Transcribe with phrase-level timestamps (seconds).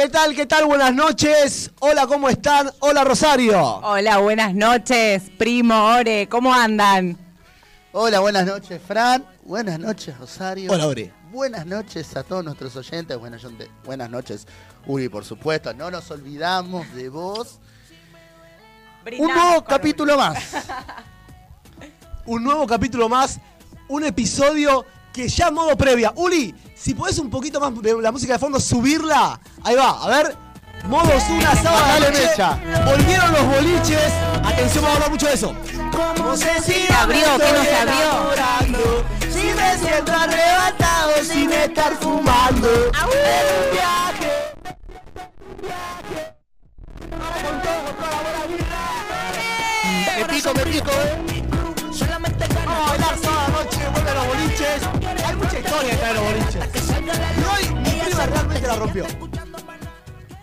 [0.00, 0.34] ¿qué tal?
[0.34, 0.64] ¿Qué tal?
[0.64, 1.70] Buenas noches.
[1.78, 2.70] Hola, ¿cómo están?
[2.78, 3.62] Hola, Rosario.
[3.62, 7.18] Hola, buenas noches, primo Ore, ¿cómo andan?
[7.92, 9.26] Hola, buenas noches, Fran.
[9.42, 10.72] Buenas noches, Rosario.
[10.72, 11.12] Hola, Ore.
[11.30, 13.18] Buenas noches a todos nuestros oyentes.
[13.18, 13.42] Buenas,
[13.84, 14.46] buenas noches,
[14.86, 15.74] Uri, por supuesto.
[15.74, 17.58] No nos olvidamos de vos.
[19.18, 20.38] Un nuevo capítulo más.
[22.24, 23.38] un nuevo capítulo más.
[23.86, 26.12] Un episodio que ya modo previa.
[26.16, 29.40] Uri, si podés un poquito más la música de fondo, subirla.
[29.64, 30.36] Ahí va, a ver.
[30.88, 32.58] Modos una sábado mecha.
[32.84, 34.12] Volvieron los boliches.
[34.44, 35.54] Atención, vamos a hablar mucho de eso.
[36.16, 36.50] ¿Cómo se
[36.92, 37.38] abrió?
[37.38, 39.04] ¿Qué no se abrió?
[39.30, 42.68] Si me siento arrebatado sin estar fumando.
[42.68, 44.30] Un viaje.
[50.18, 51.59] Me pico, me pico, eh.
[52.00, 54.82] Vamos a bailar sábado noche, vuelven los boliches.
[55.26, 56.90] Hay mucha historia detrás de los boliches.
[57.36, 59.06] Y hoy mi prima realmente la rompió.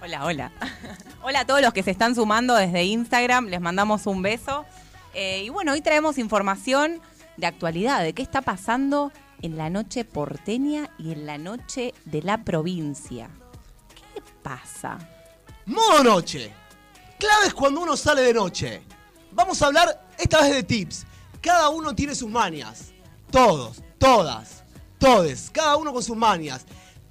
[0.01, 0.51] Hola, hola.
[1.23, 4.65] Hola a todos los que se están sumando desde Instagram, les mandamos un beso.
[5.13, 7.01] Eh, y bueno, hoy traemos información
[7.35, 12.21] de actualidad, de qué está pasando en la noche porteña y en la noche de
[12.21, 13.29] la provincia.
[14.13, 14.97] ¿Qué pasa?
[15.65, 16.53] Modo noche.
[17.19, 18.81] Claves cuando uno sale de noche.
[19.33, 21.05] Vamos a hablar esta vez de tips.
[21.47, 22.91] Cada uno tiene sus manias.
[23.31, 24.63] Todos, todas,
[24.99, 25.49] todes.
[25.49, 26.65] Cada uno con sus manias.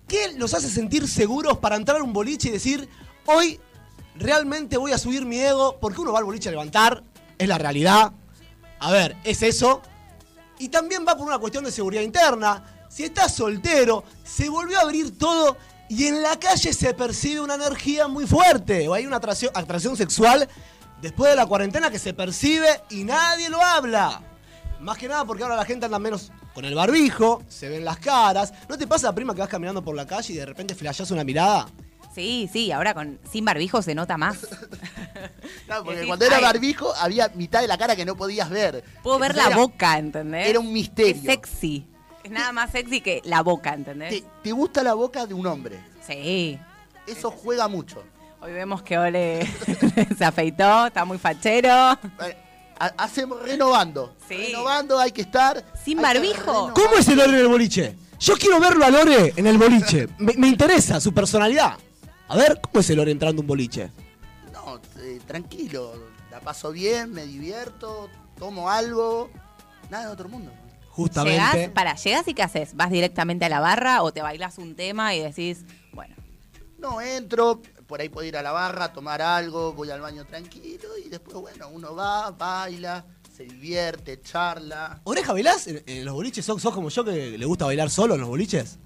[0.06, 2.86] ¿Qué los hace sentir seguros para entrar a un boliche y decir,
[3.24, 3.58] hoy
[4.14, 5.78] realmente voy a subir mi ego?
[5.80, 7.02] Porque uno va al boliche a levantar,
[7.38, 8.12] es la realidad.
[8.78, 9.80] A ver, es eso.
[10.58, 12.62] Y también va por una cuestión de seguridad interna.
[12.90, 15.56] Si estás soltero, se volvió a abrir todo
[15.88, 18.86] y en la calle se percibe una energía muy fuerte.
[18.86, 20.46] O hay una atracción, atracción sexual
[21.00, 24.20] después de la cuarentena que se percibe y nadie lo habla.
[24.80, 27.98] Más que nada porque ahora la gente anda menos con el barbijo, se ven las
[27.98, 28.52] caras.
[28.68, 31.24] ¿No te pasa, prima, que vas caminando por la calle y de repente flashás una
[31.24, 31.66] mirada?
[32.14, 34.46] Sí, sí, ahora con sin barbijo se nota más.
[35.68, 38.84] No, porque cuando era barbijo había mitad de la cara que no podías ver.
[39.02, 40.48] Puedo ver la boca, ¿entendés?
[40.48, 41.14] Era un misterio.
[41.14, 41.86] Es sexy.
[42.22, 44.10] Es nada más sexy que la boca, ¿entendés?
[44.10, 45.80] ¿Te, te gusta la boca de un hombre?
[46.06, 46.58] Sí.
[47.06, 48.04] Eso juega mucho.
[48.46, 49.44] Hoy vemos que Ole
[50.18, 51.68] se afeitó, está muy fachero.
[52.24, 52.36] Eh,
[52.78, 54.14] ha- Hacemos renovando.
[54.28, 54.36] Sí.
[54.36, 55.64] Renovando hay que estar.
[55.84, 56.72] Sin barbijo.
[56.72, 57.96] ¿Cómo es el Lore en el boliche?
[58.20, 60.06] Yo quiero verlo a Lore en el boliche.
[60.18, 61.76] Me, me interesa su personalidad.
[62.28, 63.90] A ver, ¿cómo es el Lore entrando a un boliche?
[64.52, 65.94] No, eh, tranquilo.
[66.30, 68.08] La paso bien, me divierto,
[68.38, 69.28] tomo algo.
[69.90, 70.52] Nada de otro mundo.
[70.90, 71.40] Justamente.
[71.52, 72.76] Llegás, para, llegás y ¿qué haces?
[72.76, 76.14] ¿Vas directamente a la barra o te bailás un tema y decís, bueno,
[76.78, 80.96] No, entro, por ahí puedo ir a la barra, tomar algo, voy al baño tranquilo
[81.04, 83.04] y después, bueno, uno va, baila,
[83.34, 85.00] se divierte, charla.
[85.04, 86.44] ¿Oreja bailás en, en los boliches?
[86.44, 88.78] ¿Sos, sos como yo que le gusta bailar solo en los boliches?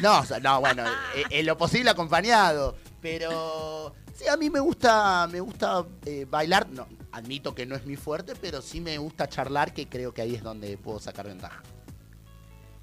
[0.00, 0.84] No, no, bueno,
[1.16, 6.68] eh, en lo posible acompañado, pero sí, a mí me gusta, me gusta eh, bailar,
[6.70, 10.22] no, admito que no es mi fuerte, pero sí me gusta charlar, que creo que
[10.22, 11.62] ahí es donde puedo sacar ventaja.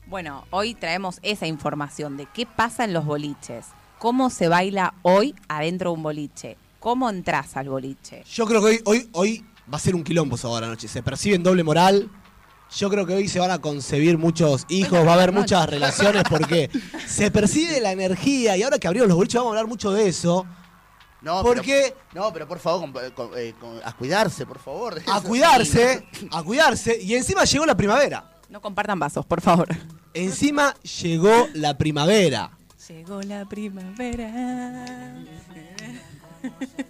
[0.06, 3.68] bueno, hoy traemos esa información de qué pasa en los boliches.
[4.00, 6.58] ¿Cómo se baila hoy adentro de un boliche?
[6.80, 8.24] ¿Cómo entras al boliche?
[8.32, 10.88] Yo creo que hoy, hoy, hoy va a ser un quilombo sábado a la noche.
[10.88, 12.10] Se percibe en doble moral.
[12.76, 16.24] Yo creo que hoy se van a concebir muchos hijos, va a haber muchas relaciones
[16.30, 16.70] porque
[17.08, 20.08] se percibe la energía y ahora que abrieron los boliches vamos a hablar mucho de
[20.10, 20.46] eso.
[21.22, 21.96] No, ¿Por pero-?
[22.14, 25.02] No, pero por favor, con- con- eh, con- a cuidarse, por favor.
[25.08, 28.36] A cuidarse, a cuidarse y encima llegó la primavera.
[28.50, 29.70] No compartan vasos, por favor.
[30.14, 32.52] Encima llegó la primavera.
[32.88, 35.16] Llegó la primavera.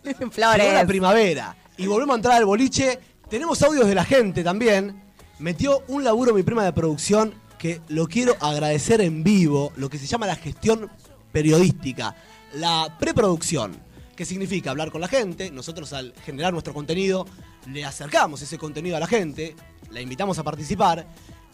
[0.04, 0.74] Llegó Flores.
[0.74, 1.56] la primavera.
[1.76, 3.00] Y volvemos a entrar al boliche.
[3.28, 5.02] Tenemos audios de la gente también.
[5.40, 9.98] Metió un laburo mi prima de producción que lo quiero agradecer en vivo, lo que
[9.98, 10.92] se llama la gestión
[11.32, 12.16] periodística,
[12.54, 13.76] la preproducción,
[14.16, 15.50] que significa hablar con la gente.
[15.50, 17.26] Nosotros al generar nuestro contenido
[17.66, 19.56] le acercamos ese contenido a la gente,
[19.90, 21.08] la invitamos a participar.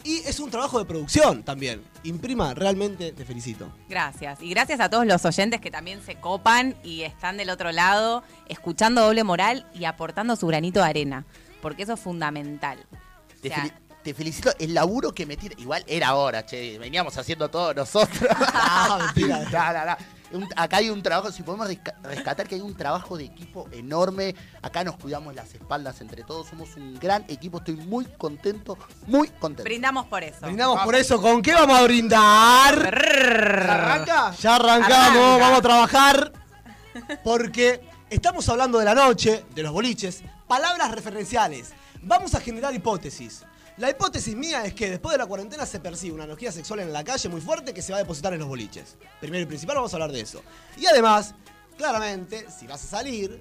[0.04, 1.82] Y es un trabajo de producción también.
[2.02, 3.72] Imprima, realmente te felicito.
[3.88, 4.42] Gracias.
[4.42, 8.22] Y gracias a todos los oyentes que también se copan y están del otro lado,
[8.48, 11.24] escuchando doble moral y aportando su granito de arena.
[11.62, 12.78] Porque eso es fundamental.
[12.92, 13.72] O Te, sea, fel-
[14.02, 15.54] te felicito el laburo que me tira.
[15.58, 16.78] Igual era ahora, che.
[16.78, 18.28] Veníamos haciendo todo nosotros.
[18.38, 19.38] Ah, mentira.
[19.50, 19.96] No, no, no.
[20.34, 23.68] Un- acá hay un trabajo, si podemos resca- rescatar que hay un trabajo de equipo
[23.72, 24.34] enorme.
[24.62, 26.48] Acá nos cuidamos las espaldas entre todos.
[26.48, 27.58] Somos un gran equipo.
[27.58, 28.76] Estoy muy contento,
[29.06, 29.62] muy contento.
[29.64, 30.38] brindamos por eso.
[30.42, 31.22] Brindamos por eso.
[31.22, 32.74] ¿Con qué vamos a brindar?
[32.74, 34.32] ¿Arranca?
[34.40, 35.38] Ya arrancamos, Arranca.
[35.38, 36.32] vamos a trabajar.
[37.22, 41.72] Porque estamos hablando de la noche, de los boliches, palabras referenciales.
[42.02, 43.44] Vamos a generar hipótesis.
[43.76, 46.92] La hipótesis mía es que después de la cuarentena se percibe una energía sexual en
[46.92, 48.96] la calle muy fuerte que se va a depositar en los boliches.
[49.20, 50.42] Primero y principal vamos a hablar de eso.
[50.78, 51.34] Y además,
[51.76, 53.40] claramente, si vas a salir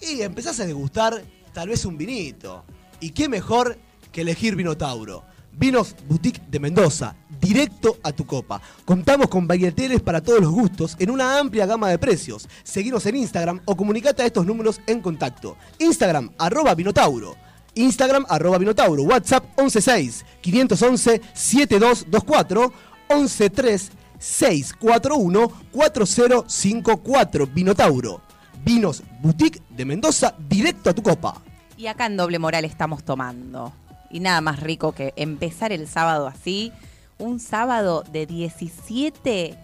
[0.00, 1.22] y empezás a degustar
[1.52, 2.64] tal vez un vinito.
[3.00, 3.76] ¿Y qué mejor
[4.10, 5.24] que elegir Vino Tauro?
[5.52, 8.62] Vinos Boutique de Mendoza, directo a tu copa.
[8.86, 12.48] Contamos con bagueteles para todos los gustos en una amplia gama de precios.
[12.62, 15.58] Seguinos en Instagram o comunicate a estos números en contacto.
[15.78, 17.49] Instagram, arroba Vinotauro.
[17.74, 19.02] Instagram, arroba Vinotauro.
[19.02, 22.72] WhatsApp 116 511 7224
[23.08, 28.20] 113 641 4054 Vinotauro.
[28.62, 31.40] Vinos Boutique de Mendoza, directo a tu copa.
[31.76, 33.72] Y acá en Doble Moral estamos tomando.
[34.10, 36.72] Y nada más rico que empezar el sábado así.
[37.18, 39.56] Un sábado de 17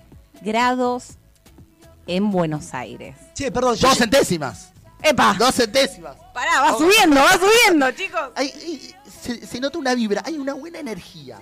[0.42, 1.18] grados
[2.06, 3.16] en Buenos Aires.
[3.34, 4.72] Che, perdón, Dos centésimas.
[5.02, 5.36] ¡Epa!
[5.38, 6.16] Dos centésimas.
[6.36, 8.20] Pará, va subiendo, va subiendo, chicos.
[8.34, 11.38] Hay- hay- se, se nota una vibra, hay una buena energía.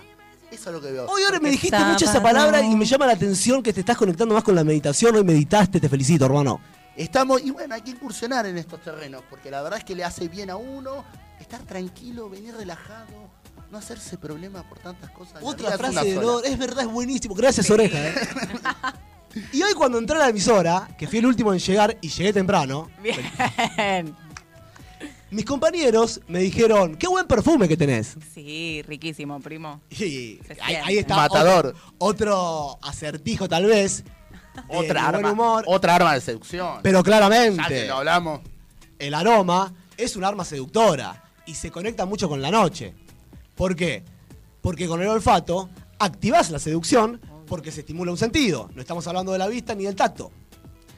[0.53, 1.07] Eso es lo que veo.
[1.07, 3.97] Hoy ahora me dijiste mucho esa palabra y me llama la atención que te estás
[3.97, 5.17] conectando más con la meditación.
[5.17, 6.61] Hoy meditaste, te felicito, hermano.
[6.97, 10.05] Estamos, y bueno, hay que incursionar en estos terrenos, porque la verdad es que le
[10.05, 11.05] hace bien a uno
[11.41, 13.31] estar tranquilo, venir relajado,
[13.73, 15.43] no hacerse problema por tantas cosas.
[15.43, 16.47] La Otra vida es frase de sola.
[16.49, 17.35] Es verdad, es buenísimo.
[17.35, 17.99] Gracias, oreja.
[17.99, 18.15] eh.
[19.53, 22.33] y hoy cuando entré a la emisora, que fui el último en llegar y llegué
[22.33, 24.15] temprano, Bien.
[25.35, 28.17] Mis compañeros me dijeron, qué buen perfume que tenés.
[28.33, 29.81] Sí, riquísimo, primo.
[29.91, 31.75] Y ahí, está Matador.
[31.99, 34.05] Otro, otro acertijo tal vez.
[34.69, 36.79] Otra de arma, buen humor, otra arma de seducción.
[36.83, 38.41] pero ya que claramente lo hablamos.
[39.01, 42.95] el aroma es un arma seductora y se conecta mucho con la noche.
[43.57, 44.05] ¿Por qué?
[44.63, 48.71] Porque con el olfato activás la seducción porque se estimula un sentido.
[48.75, 50.31] No estamos hablando de la vista ni del tacto,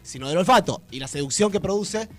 [0.03, 2.11] sino del olfato y la seducción que produce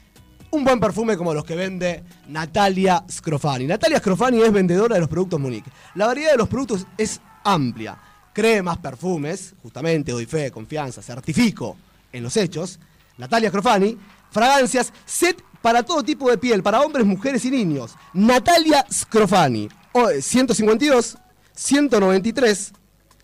[0.57, 3.65] un buen perfume como los que vende Natalia Scrofani.
[3.67, 5.71] Natalia Scrofani es vendedora de los productos Monique.
[5.95, 7.97] La variedad de los productos es amplia.
[8.33, 11.77] Cremas, perfumes, justamente doy fe, confianza, certifico
[12.11, 12.79] en los hechos.
[13.17, 13.97] Natalia Scrofani,
[14.31, 17.95] fragancias, set para todo tipo de piel, para hombres, mujeres y niños.
[18.13, 21.17] Natalia Scrofani, o- 152
[21.53, 22.73] 193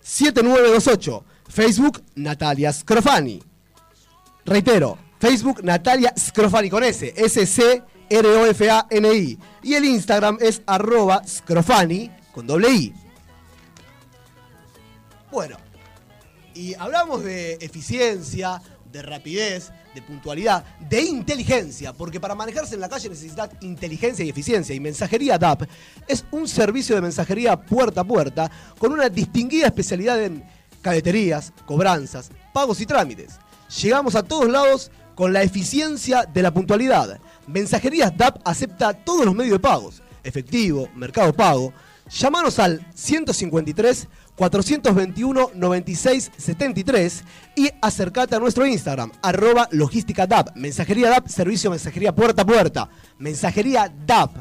[0.01, 1.23] 7928.
[1.47, 3.41] Facebook Natalia Scrofani.
[4.45, 7.79] Reitero, Facebook Natalia Scrofani con S, S-C-R-O-F-A-N-I.
[9.63, 12.93] Y el Instagram es arroba Scrofani con doble I.
[15.31, 15.55] Bueno,
[16.53, 18.61] y hablamos de eficiencia,
[18.91, 24.29] de rapidez, de puntualidad, de inteligencia, porque para manejarse en la calle necesitas inteligencia y
[24.29, 24.75] eficiencia.
[24.75, 25.69] Y Mensajería DAP
[26.05, 30.43] es un servicio de mensajería puerta a puerta con una distinguida especialidad en
[30.81, 33.39] cadeterías, cobranzas, pagos y trámites.
[33.81, 37.19] Llegamos a todos lados con la eficiencia de la puntualidad.
[37.47, 41.73] Mensajerías DAP acepta todos los medios de pagos, efectivo, mercado pago.
[42.09, 47.23] Llámanos al 153 421 96 73
[47.55, 52.89] y acercate a nuestro Instagram, arroba logística DAP, mensajería DAP, servicio mensajería puerta a puerta,
[53.19, 54.35] mensajería DAP.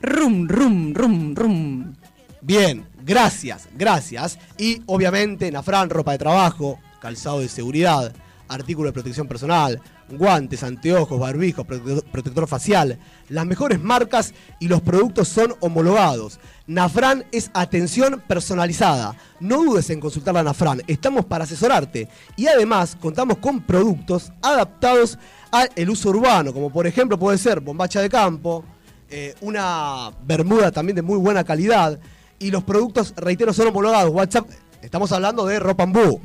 [0.00, 1.94] Rum, rum, rum, rum.
[2.42, 4.38] Bien, gracias, gracias.
[4.58, 8.14] Y obviamente Nafran, ropa de trabajo, calzado de seguridad,
[8.48, 12.98] artículo de protección personal, guantes, anteojos, barbijos, protector, facial.
[13.28, 16.38] Las mejores marcas y los productos son homologados.
[16.66, 19.16] Nafran es atención personalizada.
[19.40, 20.82] No dudes en consultar a Nafran.
[20.86, 22.08] Estamos para asesorarte.
[22.36, 25.18] Y además contamos con productos adaptados
[25.50, 28.64] al uso urbano, como por ejemplo puede ser bombacha de campo,
[29.08, 31.98] eh, una bermuda también de muy buena calidad.
[32.38, 34.12] Y los productos, reitero, son homologados.
[34.12, 34.48] WhatsApp,
[34.82, 36.20] estamos hablando de ropa Ambú.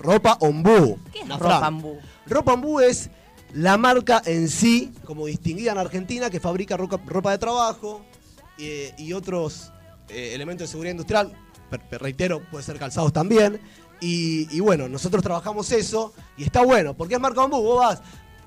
[0.00, 0.98] Ropa Ombú.
[1.12, 1.52] ¿Qué es Nafran.
[1.52, 1.98] ropa ambú?
[2.26, 3.10] Ropa Ambú es
[3.54, 8.02] la marca en sí, como distinguida en Argentina, que fabrica roca- ropa de trabajo
[8.58, 9.72] eh, y otros
[10.08, 11.32] eh, elementos de seguridad industrial.
[11.70, 13.60] Per- per- reitero, puede ser calzados también.
[14.00, 17.60] Y, y bueno, nosotros trabajamos eso y está bueno, porque es marca Bambú.
[17.62, 18.00] Vos vas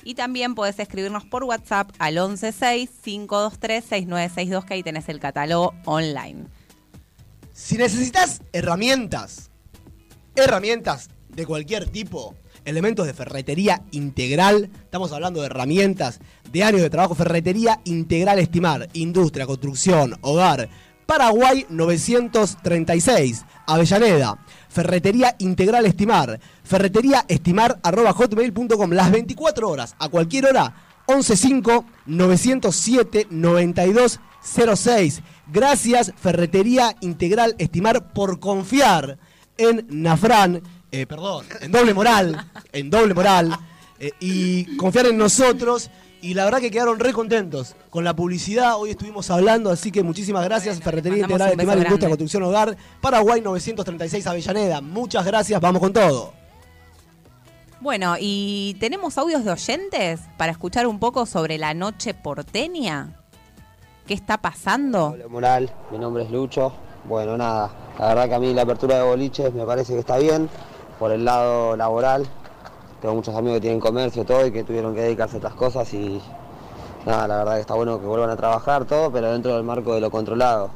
[0.05, 6.47] Y también podés escribirnos por WhatsApp al 116-523-6962, que ahí tenés el catálogo online.
[7.53, 9.51] Si necesitas herramientas,
[10.35, 16.91] herramientas de cualquier tipo, elementos de ferretería integral, estamos hablando de herramientas de años de
[16.91, 20.69] trabajo, ferretería integral estimar, industria, construcción, hogar,
[21.13, 24.39] Paraguay 936, Avellaneda.
[24.71, 26.41] Ferretería Integral Estimar.
[26.65, 28.93] Ferretería Estimar arroba hotmail.com.
[28.93, 30.75] Las 24 horas, a cualquier hora,
[31.07, 35.21] 115 907 9206.
[35.53, 39.19] Gracias, Ferretería Integral Estimar, por confiar
[39.59, 43.55] en Nafran, eh, perdón, en doble moral, en doble moral,
[43.99, 45.91] eh, y confiar en nosotros.
[46.23, 48.77] Y la verdad que quedaron re contentos con la publicidad.
[48.77, 50.77] Hoy estuvimos hablando, así que muchísimas gracias.
[50.77, 52.09] Bueno, Ferretería Integral Estimar, Industria.
[52.09, 54.81] Construcción Hogar, Paraguay 936 Avellaneda.
[54.81, 56.33] Muchas gracias, vamos con todo.
[57.81, 63.17] Bueno, y tenemos audios de oyentes para escuchar un poco sobre la noche porteña.
[64.07, 65.09] ¿Qué está pasando?
[65.15, 66.73] Hola Moral, mi nombre es Lucho.
[67.05, 70.19] Bueno, nada, la verdad que a mí la apertura de boliches me parece que está
[70.19, 70.49] bien
[71.01, 72.29] por el lado laboral.
[73.03, 75.93] Tengo muchos amigos que tienen comercio todo y que tuvieron que dedicarse a otras cosas
[75.93, 76.23] y
[77.05, 79.93] nada, la verdad que está bueno que vuelvan a trabajar todo, pero dentro del marco
[79.93, 80.71] de lo controlado.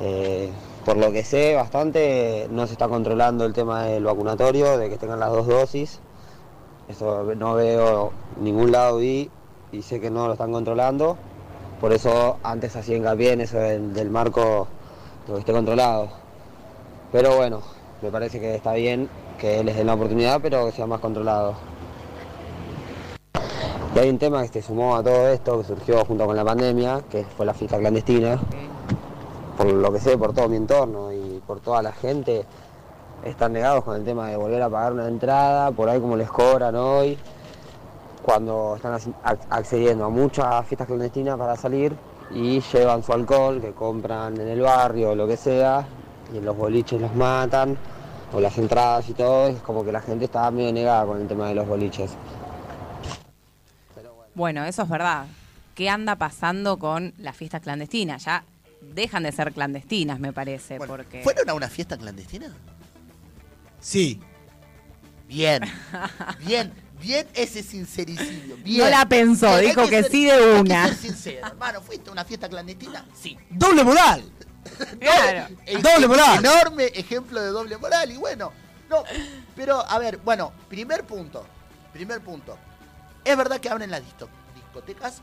[0.00, 0.52] Eh,
[0.84, 4.98] por lo que sé bastante, no se está controlando el tema del vacunatorio, de que
[4.98, 6.00] tengan las dos dosis.
[6.88, 9.30] Eso no veo ningún lado vi
[9.72, 11.16] y sé que no lo están controlando.
[11.80, 14.68] Por eso antes hacía hincapié en eso del, marco
[15.26, 16.10] de que esté controlado.
[17.12, 17.62] Pero bueno,
[18.02, 19.08] me parece que está bien
[19.38, 21.54] que les den la oportunidad, pero que sea más controlado.
[23.94, 26.44] Y hay un tema que se sumó a todo esto, que surgió junto con la
[26.44, 28.38] pandemia, que fue la fiesta clandestina.
[29.56, 32.44] Por lo que sé, por todo mi entorno y por toda la gente,
[33.24, 36.30] están negados con el tema de volver a pagar una entrada, por ahí como les
[36.30, 37.18] cobran hoy,
[38.22, 41.96] cuando están ac- ac- accediendo a muchas fiestas clandestinas para salir
[42.30, 45.86] y llevan su alcohol que compran en el barrio o lo que sea,
[46.32, 47.76] y en los boliches los matan,
[48.32, 51.28] o las entradas y todo, es como que la gente está medio negada con el
[51.28, 52.10] tema de los boliches.
[54.34, 55.26] Bueno, eso es verdad.
[55.74, 58.24] ¿Qué anda pasando con las fiestas clandestinas?
[58.24, 58.44] Ya
[58.94, 61.22] dejan de ser clandestinas, me parece, Bueno, porque...
[61.22, 62.52] ¿Fueron a una fiesta clandestina?
[63.80, 64.20] Sí,
[65.28, 65.62] Bien,
[66.46, 68.56] bien, bien ese sincericidio.
[68.64, 68.78] Bien.
[68.84, 70.86] No la pensó, Hay dijo que ser- sí de hay que una.
[70.86, 73.04] ser sincero, hermano, ¿fuiste a una fiesta clandestina?
[73.14, 73.36] Sí.
[73.50, 74.24] doble moral.
[75.00, 75.54] Claro.
[75.66, 76.38] El- Doble el moral.
[76.38, 78.10] Enorme ejemplo de doble moral.
[78.10, 78.52] Y bueno,
[78.88, 79.04] no.
[79.56, 81.44] Pero, a ver, bueno, primer punto.
[81.92, 82.56] Primer punto.
[83.24, 84.02] Es verdad que abren las
[84.54, 85.20] discotecas.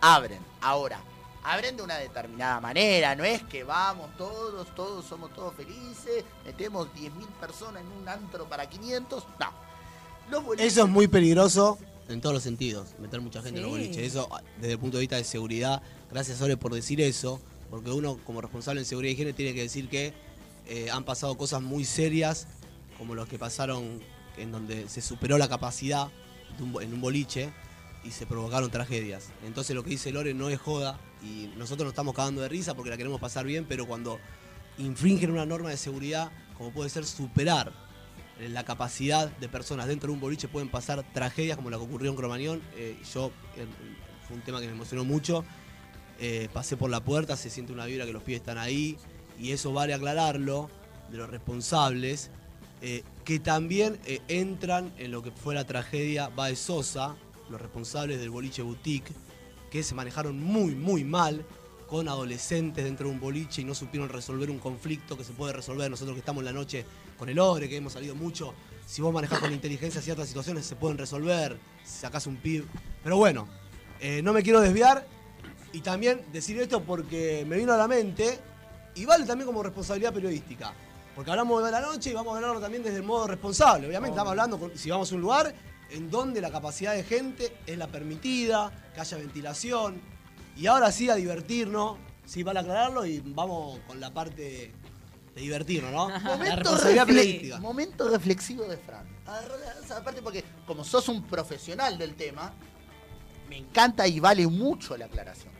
[0.00, 0.40] Abren.
[0.60, 0.98] Ahora,
[1.44, 3.14] abren de una determinada manera.
[3.14, 6.24] No es que vamos todos, todos somos todos felices.
[6.44, 9.24] Metemos 10.000 personas en un antro para 500.
[9.38, 9.52] No.
[10.30, 13.74] Los boliches- Eso es muy peligroso en todos los sentidos, meter mucha gente en los
[13.74, 13.78] Sí.
[13.78, 14.06] boliches.
[14.06, 17.40] Eso, desde el punto de vista de seguridad, gracias Ore por decir eso,
[17.70, 20.12] porque uno como responsable en seguridad y higiene tiene que decir que
[20.66, 22.46] eh, han pasado cosas muy serias,
[22.98, 24.00] como los que pasaron
[24.36, 26.08] en donde se superó la capacidad
[26.58, 27.52] en un boliche
[28.04, 29.30] y se provocaron tragedias.
[29.44, 32.74] Entonces lo que dice Lore no es joda y nosotros nos estamos cagando de risa
[32.74, 34.18] porque la queremos pasar bien, pero cuando
[34.78, 37.72] infringen una norma de seguridad, como puede ser superar
[38.40, 42.10] la capacidad de personas dentro de un boliche pueden pasar tragedias como la que ocurrió
[42.10, 42.62] en Cromañón.
[42.76, 43.66] Eh, yo, eh,
[44.26, 45.44] fue un tema que me emocionó mucho.
[46.20, 48.96] Eh, pasé por la puerta, se siente una vibra que los pies están ahí
[49.38, 50.70] y eso vale aclararlo
[51.10, 52.30] de los responsables
[52.82, 57.16] eh, que también eh, entran en lo que fue la tragedia Baez Sosa,
[57.48, 59.12] los responsables del boliche boutique,
[59.70, 61.44] que se manejaron muy, muy mal
[61.88, 65.52] con adolescentes dentro de un boliche y no supieron resolver un conflicto que se puede
[65.52, 65.90] resolver.
[65.90, 66.84] Nosotros que estamos en la noche
[67.18, 68.54] con el Ore, que hemos salido mucho,
[68.86, 72.66] si vos manejás con inteligencia ciertas situaciones se pueden resolver, si sacás un pib.
[73.02, 73.48] Pero bueno,
[74.22, 75.06] no me quiero desviar
[75.74, 78.38] y también decir esto porque me vino a la mente
[78.94, 80.72] y vale también como responsabilidad periodística.
[81.14, 83.86] Porque hablamos de la noche y vamos a hablarlo también desde el modo responsable.
[83.86, 85.54] Obviamente estamos hablando, con- si vamos a un lugar
[85.90, 90.00] en donde la capacidad de gente es la permitida, que haya ventilación.
[90.56, 94.72] Y ahora sí a divertirnos, sí, vale aclararlo y vamos con la parte
[95.34, 96.08] de divertirnos, ¿no?
[96.10, 97.58] la Momento, responsabilidad refle- periodística.
[97.58, 99.06] momento reflexivo de Fran.
[99.26, 102.52] Agarró la- esa parte porque como sos un profesional del tema,
[103.48, 105.53] me encanta y vale mucho la aclaración.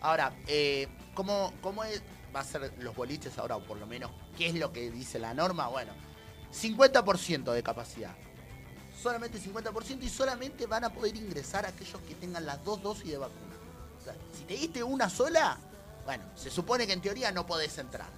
[0.00, 2.02] Ahora, eh, ¿cómo, ¿cómo es-
[2.34, 3.56] va a ser los boliches ahora?
[3.56, 5.68] O por lo menos, ¿qué es lo que dice la norma?
[5.68, 5.92] Bueno,
[6.52, 8.14] 50% de capacidad.
[9.00, 13.18] Solamente 50% y solamente van a poder ingresar aquellos que tengan las dos dosis de
[13.18, 13.54] vacuna.
[14.04, 15.58] sea, si te diste una sola,
[16.04, 18.08] bueno, se supone que en teoría no podés entrar.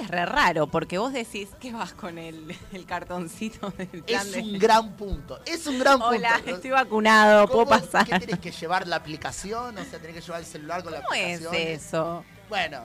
[0.00, 4.32] Es re raro, porque vos decís que vas con el, el cartoncito del plan Es
[4.32, 4.40] de...
[4.40, 5.40] un gran punto.
[5.46, 6.54] Es un gran Hola, punto.
[6.56, 8.04] estoy vacunado, puedo ¿Cómo- pasar.
[8.06, 9.76] ¿Qué tenés que llevar la aplicación?
[9.78, 11.68] O sea, tenés que llevar el celular con la ¿Cómo es aplicación.
[11.68, 12.24] eso?
[12.48, 12.82] Bueno,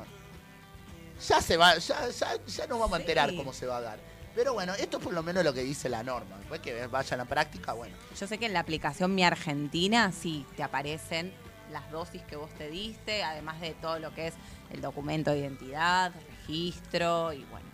[1.28, 3.38] ya se va, ya, ya, ya nos vamos a enterar Sí.
[3.38, 4.00] cómo se va a dar.
[4.34, 6.38] Pero bueno, esto es por lo menos lo que dice la norma.
[6.38, 7.96] Después que vayan a la práctica, bueno.
[8.18, 11.34] Yo sé que en la aplicación Mi Argentina sí te aparecen
[11.72, 14.34] las dosis que vos te diste, además de todo lo que es
[14.72, 16.12] el documento de identidad,
[16.52, 17.66] registro y bueno,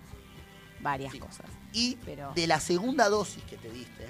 [0.82, 1.20] varias Sí.
[1.20, 1.46] cosas.
[1.74, 4.08] Y Pero- de la segunda dosis que te diste,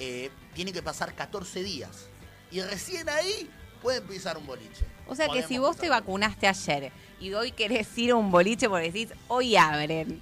[0.00, 2.08] eh, tiene que pasar 14 días.
[2.50, 3.48] Y recién ahí
[3.82, 4.84] puede empezar un boliche.
[5.06, 8.30] O sea que si vos te empezar vacunaste ayer y hoy querés ir a un
[8.30, 10.20] boliche porque decís, hoy abren.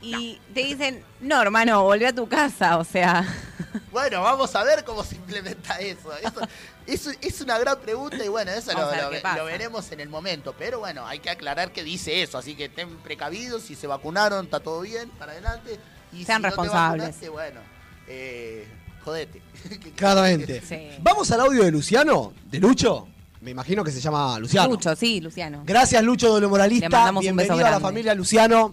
[0.00, 2.78] Y te dicen, no, hermano, volvé a tu casa.
[2.78, 3.26] O sea,
[3.90, 6.12] Bueno, vamos a ver cómo se implementa eso.
[6.16, 6.40] Eso,
[6.86, 10.54] eso es una gran pregunta y bueno, eso lo, veremos en el momento.
[10.58, 14.44] Pero bueno, hay que aclarar que dice eso, así que estén precavidos, si se vacunaron,
[14.44, 15.78] está todo bien, para adelante.
[16.12, 17.02] Y Sean si no te responsables.
[17.02, 17.60] vacunaste, bueno,
[18.06, 18.66] eh,
[19.04, 19.42] jodete.
[19.96, 20.62] Claramente.
[20.66, 20.90] Sí.
[21.00, 23.08] Vamos al audio de Luciano, de Lucho.
[23.40, 24.68] Me imagino que se llama Luciano.
[24.68, 25.62] Lucho, sí, Luciano.
[25.64, 26.88] Gracias, Lucho, doble Le moralista.
[26.88, 28.72] mandamos un beso Bienvenido a la familia Luciano.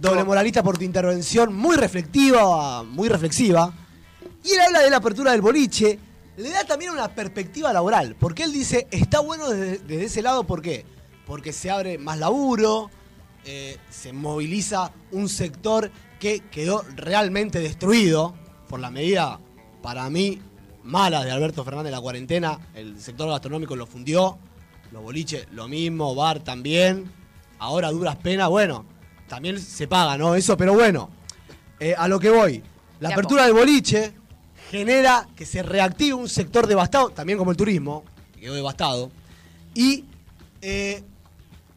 [0.00, 3.72] Doble moralista por tu intervención muy reflectiva, muy reflexiva.
[4.44, 5.98] Y él habla de la apertura del boliche,
[6.36, 10.62] le da también una perspectiva laboral, porque él dice, está bueno desde, ese lado, ¿por
[10.62, 10.84] qué?
[11.26, 12.90] Porque se abre más laburo,
[13.44, 18.34] eh, se moviliza un sector que quedó realmente destruido
[18.68, 19.40] por la medida,
[19.82, 20.40] para mí,
[20.84, 24.38] mala de Alberto Fernández la cuarentena, el sector gastronómico lo fundió,
[24.92, 27.10] los boliches lo mismo, bar también,
[27.58, 28.84] ahora duras penas, bueno,
[29.28, 30.34] también se paga, ¿no?
[30.34, 31.10] Eso, pero bueno,
[31.80, 32.62] eh, a lo que voy,
[33.00, 34.12] la apertura del boliche
[34.70, 39.10] genera que se reactive un sector devastado, también como el turismo, que quedó devastado,
[39.74, 40.04] y
[40.62, 41.02] eh,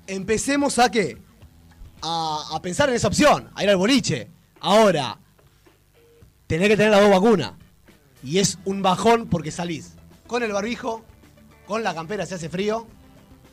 [0.07, 1.17] empecemos a qué?
[2.01, 4.29] A, a pensar en esa opción, a ir al boliche.
[4.61, 5.17] Ahora,
[6.47, 7.53] tenés que tener las dos vacunas.
[8.23, 9.93] Y es un bajón porque salís
[10.27, 11.03] con el barbijo,
[11.65, 12.87] con la campera si hace frío,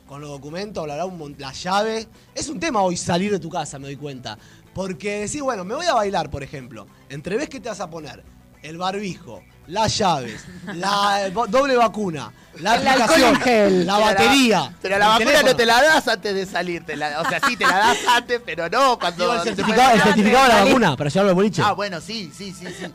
[0.07, 2.07] con los documentos, bla, bla, un la llave.
[2.33, 4.37] Es un tema hoy salir de tu casa, me doy cuenta.
[4.73, 6.87] Porque decís, bueno, me voy a bailar, por ejemplo.
[7.09, 8.23] Entre ves que te vas a poner
[8.63, 10.43] el barbijo, las llaves,
[10.73, 13.85] la eh, doble vacuna, la El alcohol aplicación, en gel.
[13.85, 14.75] la Pero batería.
[14.81, 15.51] Pero la vacuna teléfono.
[15.51, 16.85] no te la das antes de salir.
[16.85, 19.23] te la- o sea, sí, te la das antes, pero no cuando.
[19.25, 21.61] Digo, el certificado, el certificado de la vacuna para llevarlo al boliche.
[21.63, 22.85] Ah, bueno, sí, sí, sí, sí.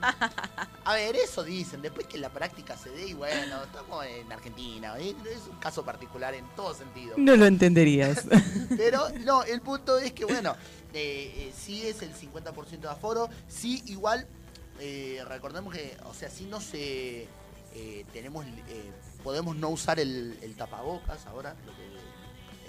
[0.85, 1.81] A ver, eso dicen.
[1.83, 4.96] Después que la práctica se dé y bueno, estamos en Argentina.
[4.98, 7.14] Es es un caso particular en todo sentido.
[7.18, 8.25] No lo entenderías.
[8.77, 10.57] Pero no, el punto es que, bueno,
[10.92, 13.29] eh, eh, sí es el 50% de aforo.
[13.46, 14.27] Sí, igual,
[14.85, 17.29] eh, recordemos que, o sea, sí no se.
[17.75, 18.45] eh, tenemos.
[18.47, 18.92] eh,
[19.23, 21.92] podemos no usar el, el tapabocas ahora, lo que-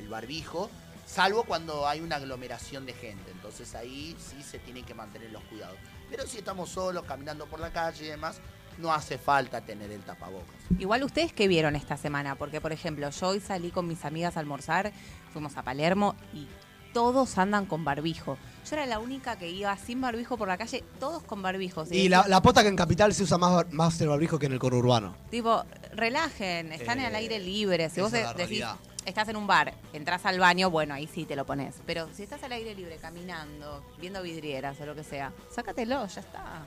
[0.02, 0.70] el barbijo,
[1.06, 3.32] salvo cuando hay una aglomeración de gente.
[3.32, 5.78] Entonces ahí sí se tienen que mantener los cuidados.
[6.10, 8.40] Pero si estamos solos, caminando por la calle y demás,
[8.78, 10.56] no hace falta tener el tapabocas.
[10.80, 14.36] Igual ustedes qué vieron esta semana, porque por ejemplo, yo hoy salí con mis amigas
[14.38, 14.92] a almorzar,
[15.32, 16.48] fuimos a Palermo y
[16.94, 18.38] todos andan con barbijo.
[18.70, 21.92] Yo era la única que iba sin barbijo por la calle, todos con barbijos.
[21.92, 24.46] Y la, la posta que en Capital se usa más, bar- más el barbijo que
[24.46, 25.16] en el conurbano.
[25.30, 27.90] Tipo, relajen, están Eh, al aire libre.
[27.90, 28.76] Si vos esa es de- la decís, realidad.
[29.06, 31.76] estás en un bar, entras al baño, bueno, ahí sí te lo pones.
[31.86, 36.22] Pero si estás al aire libre, caminando, viendo vidrieras o lo que sea, sácatelo, ya
[36.22, 36.66] está.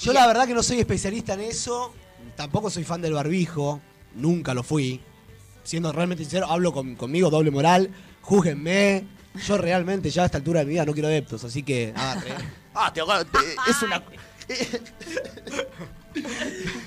[0.00, 1.94] Yo la verdad que no soy especialista en eso,
[2.36, 3.80] tampoco soy fan del barbijo,
[4.14, 5.00] nunca lo fui.
[5.64, 9.04] Siendo realmente sincero, hablo con- conmigo doble moral, júguenme.
[9.34, 11.92] Yo realmente ya a esta altura de mi vida no quiero adeptos, así que.
[12.74, 14.02] Ah, te, te- es una.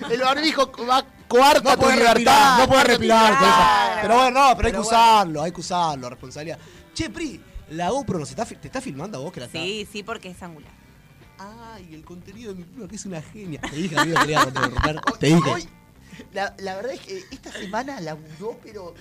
[0.09, 2.13] El barbijo va coarta No tu libertad.
[2.15, 3.33] respirar, no puedes respirar.
[3.37, 3.55] con eso.
[3.55, 4.01] Claro.
[4.01, 6.59] Pero bueno, no, pero hay que usarlo, hay que usarlo, responsabilidad.
[6.93, 9.87] Che, Pri, la GoPro nos está, te está filmando a vos que la está- Sí,
[9.91, 10.71] sí, porque es angular.
[11.37, 13.59] Ay, el contenido de mi prima que es una genia.
[13.61, 15.01] Te dije, amigo, quería romper.
[15.19, 15.49] Te dije.
[15.51, 15.67] Hoy,
[16.33, 18.93] la, la verdad es que esta semana laburó, pero.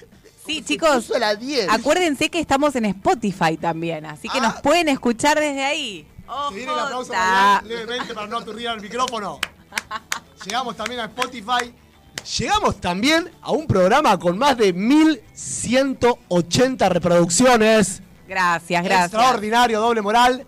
[0.46, 1.68] Sí, chicos, puso a las 10.
[1.70, 4.42] Acuérdense que estamos en Spotify también, así que Ah.
[4.42, 6.06] nos pueden escuchar desde ahí.
[6.50, 7.18] Se viene el aplauso Ojota.
[7.18, 9.40] para bailar levemente para no aturdir al micrófono.
[10.44, 11.74] Llegamos también a Spotify.
[12.38, 18.00] Llegamos también a un programa con más de 1180 reproducciones.
[18.26, 19.12] Gracias, gracias.
[19.12, 20.46] Extraordinario, doble moral.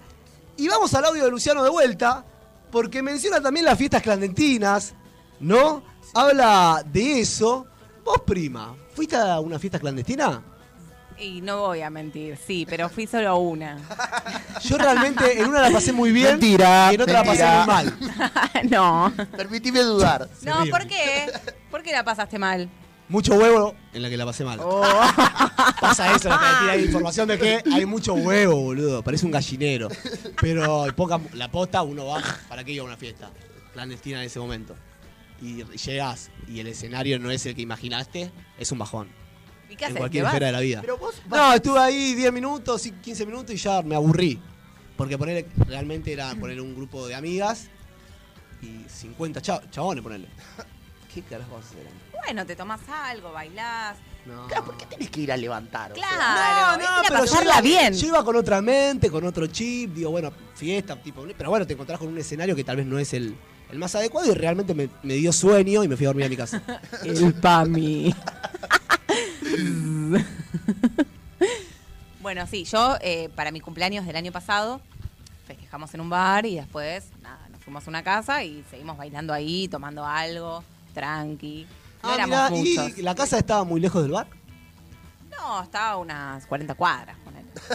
[0.57, 2.25] Y vamos al audio de Luciano de vuelta,
[2.71, 4.95] porque menciona también las fiestas clandestinas,
[5.41, 5.83] ¿no?
[6.15, 7.67] Habla de eso.
[8.05, 10.43] Vos, prima, ¿fuiste a una fiesta clandestina?
[11.19, 13.79] Y no voy a mentir, sí, pero fui solo una.
[14.63, 17.67] Yo realmente en una la pasé muy bien Mentira, y en otra mentira.
[17.67, 18.01] la pasé muy
[18.63, 18.71] mal.
[18.71, 19.13] no.
[19.37, 20.29] Permitime dudar.
[20.43, 20.67] No.
[20.67, 21.31] ¿por qué?
[21.71, 22.69] ¿Por qué la pasaste mal?
[23.09, 24.61] Mucho huevo en la que la pasé mal.
[24.63, 24.83] Oh.
[25.81, 29.03] Pasa eso, la Clandestina, hay información de que hay mucho huevo, boludo.
[29.03, 29.89] Parece un gallinero.
[30.41, 33.31] Pero hay poca, la posta, uno va, ¿para qué iba a una fiesta?
[33.73, 34.75] Clandestina en ese momento.
[35.41, 39.09] Y llegas y el escenario no es el que imaginaste, es un bajón.
[39.69, 39.99] ¿Y qué En haces?
[39.99, 40.33] cualquier ¿Te vas?
[40.35, 40.81] esfera de la vida.
[40.81, 44.41] Pero vos No, estuve ahí 10 minutos, y 15 minutos y ya me aburrí.
[44.97, 47.69] Porque poner, realmente era poner un grupo de amigas
[48.63, 50.29] y 50 cha- chabones, ponerle.
[51.15, 51.87] ¿Qué carajo vas a hacer?
[52.25, 53.97] Bueno, te tomas algo, bailás.
[54.25, 54.47] No.
[54.49, 55.93] Claro, ¿por qué tenés que ir a levantar?
[55.93, 57.95] O sea, Claro, es ir a pero yo pasarla iba- bien.
[57.95, 61.25] Yo iba con otra mente, con otro chip, digo, bueno, fiesta, tipo.
[61.37, 63.37] Pero bueno, te encontrás con un escenario que tal vez no es el,
[63.71, 66.29] el más adecuado y realmente me, me dio sueño y me fui a dormir a
[66.29, 66.63] mi casa.
[67.05, 68.15] El PAMI.
[72.21, 74.81] bueno, sí, yo eh, para mi cumpleaños del año pasado
[75.47, 79.33] festejamos en un bar y después, nada, nos fuimos a una casa y seguimos bailando
[79.33, 81.67] ahí, tomando algo, tranqui.
[82.03, 82.99] No Ah, éramos mirá, muchos.
[82.99, 84.27] ¿Y la casa estaba muy lejos del bar?
[85.31, 87.17] No, estaba a unas 40 cuadras.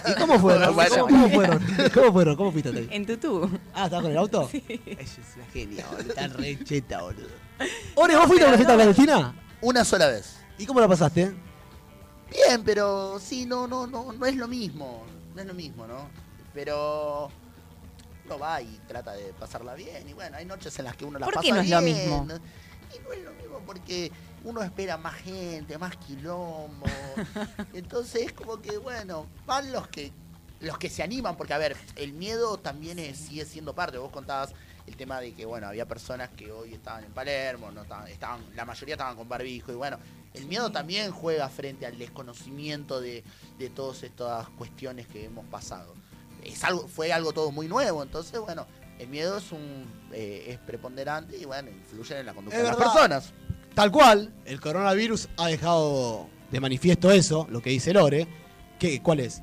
[0.07, 0.75] ¿Y cómo fueron?
[0.75, 0.95] Bueno.
[0.99, 1.59] ¿Cómo, cómo fueron?
[1.93, 2.35] ¿Cómo fueron?
[2.37, 2.87] ¿Cómo fuiste ahí?
[2.91, 3.49] En Tutú.
[3.73, 4.47] Ah, ¿estabas con el auto?
[4.51, 4.63] Sí.
[4.67, 6.09] Ella es una genia, boludo.
[6.09, 7.27] Está re cheta, boludo.
[7.95, 9.35] Ore, ¿vos fuiste a una fiesta clandestina?
[9.61, 10.37] Una sola vez.
[10.57, 11.31] ¿Y cómo la pasaste?
[12.31, 15.03] Bien, pero sí, no, no, no, no es lo mismo.
[15.35, 16.09] No es lo mismo, ¿no?
[16.53, 17.29] Pero
[18.25, 20.07] uno va y trata de pasarla bien.
[20.07, 21.81] Y bueno, hay noches en las que uno la ¿Por pasa qué no es lo
[21.81, 21.97] bien.
[21.97, 22.25] mismo?
[22.95, 24.11] Y no es lo mismo porque
[24.43, 26.85] uno espera más gente, más quilombo.
[27.73, 30.11] Entonces, como que bueno, van los que
[30.59, 33.97] los que se animan, porque a ver, el miedo también es- sigue siendo parte.
[33.97, 34.53] Vos contabas
[34.85, 38.41] el tema de que, bueno, había personas que hoy estaban en Palermo, no estaban, estaban,
[38.55, 39.97] la mayoría estaban con barbijo, y bueno,
[40.35, 43.23] el miedo también juega frente al desconocimiento de,
[43.57, 45.95] de todas estas cuestiones que hemos pasado.
[46.43, 48.67] Es algo, fue algo todo muy nuevo, entonces, bueno,
[48.99, 52.69] el miedo es un eh, es preponderante y bueno, influye en la conducta Es de
[52.69, 53.33] las personas.
[53.73, 58.27] Tal cual, el coronavirus ha dejado de manifiesto eso, lo que dice Lore.
[58.79, 59.41] ¿Qué, ¿Cuál es?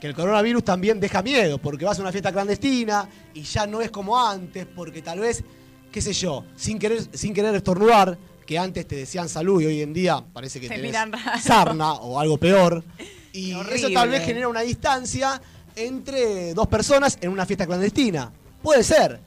[0.00, 3.80] Que el coronavirus también deja miedo, porque vas a una fiesta clandestina y ya no
[3.80, 5.42] es como antes, porque tal vez,
[5.90, 9.80] qué sé yo, sin querer, sin querer estornudar, que antes te decían salud y hoy
[9.82, 11.40] en día parece que Te miran raro.
[11.40, 12.84] sarna o algo peor.
[13.34, 13.76] Y Horrible.
[13.76, 15.40] eso tal vez genera una distancia
[15.74, 18.30] entre dos personas en una fiesta clandestina.
[18.62, 19.20] Puede ser.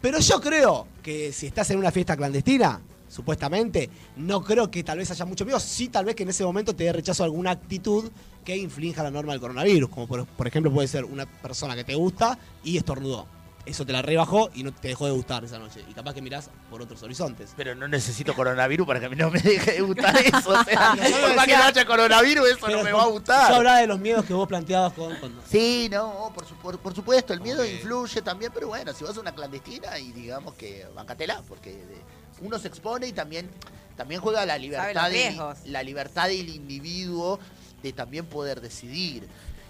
[0.00, 4.98] Pero yo creo que si estás en una fiesta clandestina, supuestamente, no creo que tal
[4.98, 5.60] vez haya mucho miedo.
[5.60, 8.10] Sí, tal vez que en ese momento te dé rechazo a alguna actitud
[8.44, 9.90] que inflinja la norma del coronavirus.
[9.90, 13.26] Como por, por ejemplo puede ser una persona que te gusta y estornudó.
[13.66, 15.84] Eso te la rebajó y no te dejó de gustar esa noche.
[15.88, 17.52] Y capaz que mirás por otros horizontes.
[17.58, 20.48] Pero no necesito coronavirus para que a mí no me deje de gustar eso.
[20.50, 23.08] O sea, Yo por más que no haya coronavirus, eso no me con- va a
[23.08, 23.50] gustar.
[23.50, 25.14] Yo hablaba de los miedos que vos planteabas con...
[25.16, 29.04] cuando- Sí, no, por, su- por, por supuesto, el miedo influye también, pero bueno, si
[29.04, 33.50] vas a una clandestina y digamos que bancatela, porque de- uno se expone y también,
[33.96, 37.38] también juega la libertad, del, la libertad del individuo
[37.82, 39.26] de también poder decidir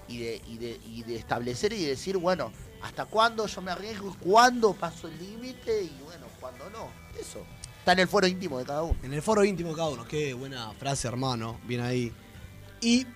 [0.08, 2.52] y de, y, de, y de establecer y decir, bueno,
[2.82, 6.88] hasta cuándo yo me arriesgo, cuándo paso el límite y bueno, cuándo no.
[7.18, 7.44] Eso
[7.78, 8.98] está en el foro íntimo de cada uno.
[9.02, 10.06] En el foro íntimo de cada uno.
[10.06, 11.60] Qué buena frase, hermano.
[11.64, 12.12] Bien ahí.
[12.80, 13.06] Y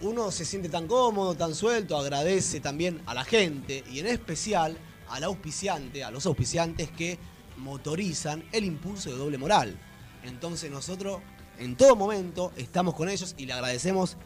[0.00, 4.76] uno se siente tan cómodo, tan suelto, agradece también a la gente y en especial
[5.08, 7.18] al auspiciante, a los auspiciantes que
[7.56, 9.76] motorizan el impulso de doble moral.
[10.24, 11.20] Entonces nosotros
[11.58, 14.16] en todo momento estamos con ellos y le agradecemos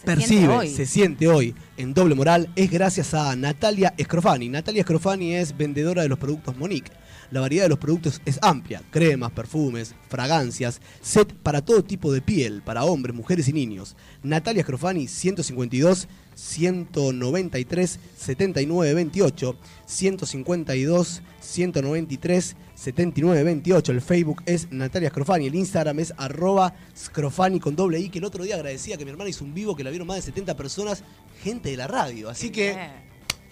[0.00, 0.68] Se percibe, siente hoy.
[0.70, 4.48] se siente hoy en doble moral es gracias a Natalia Scrofani.
[4.48, 6.90] Natalia Scrofani es vendedora de los productos Monique.
[7.30, 12.22] La variedad de los productos es amplia, cremas, perfumes, fragancias, set para todo tipo de
[12.22, 13.94] piel, para hombres, mujeres y niños.
[14.22, 25.46] Natalia Scrofani 152 193 79 28 152 193 79 28 el Facebook es Natalia Scrofani
[25.46, 29.10] el Instagram es arroba Scrofani con doble I que el otro día agradecía que mi
[29.10, 31.04] hermana hizo un vivo que la vieron más de 70 personas
[31.42, 32.74] gente de la radio así que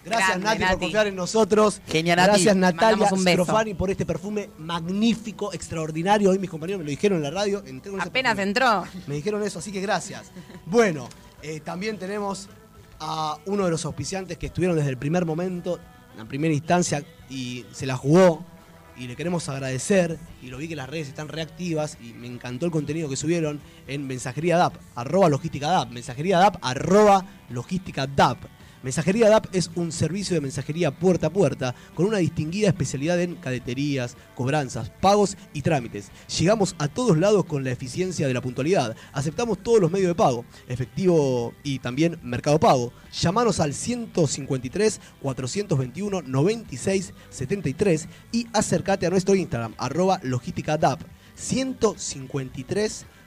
[0.03, 2.27] gracias Grande, Nati, por confiar en nosotros Genia, Nati.
[2.27, 3.07] gracias Natalia.
[3.07, 7.63] Scrofani por este perfume magnífico extraordinario hoy mis compañeros me lo dijeron en la radio
[7.67, 8.83] entré con ese Apenas entró.
[9.05, 10.31] Me dijeron eso, así que gracias.
[10.65, 11.07] Bueno,
[11.43, 12.49] eh, también tenemos
[12.99, 15.79] a uno de los auspiciantes que estuvieron desde el primer momento,
[16.13, 18.43] en la primera instancia, y se la jugó
[18.99, 22.65] y le queremos agradecer, y lo vi que las redes están reactivas, y me encantó
[22.65, 28.39] el contenido que subieron en mensajería DAP, arroba logística DAP, mensajería arroba logística DAP.
[28.81, 33.35] Mensajería DAP es un servicio de mensajería puerta a puerta con una distinguida especialidad en
[33.35, 36.11] cadeterías, cobranzas, pagos y trámites.
[36.37, 38.95] Llegamos a todos lados con la eficiencia de la puntualidad.
[39.11, 42.93] Aceptamos todos los medios de pago, efectivo y también mercado pago.
[43.11, 51.01] Llámanos al 153 421 96 73 y acércate a nuestro Instagram, arroba logística DAP.
[51.35, 53.18] 153 421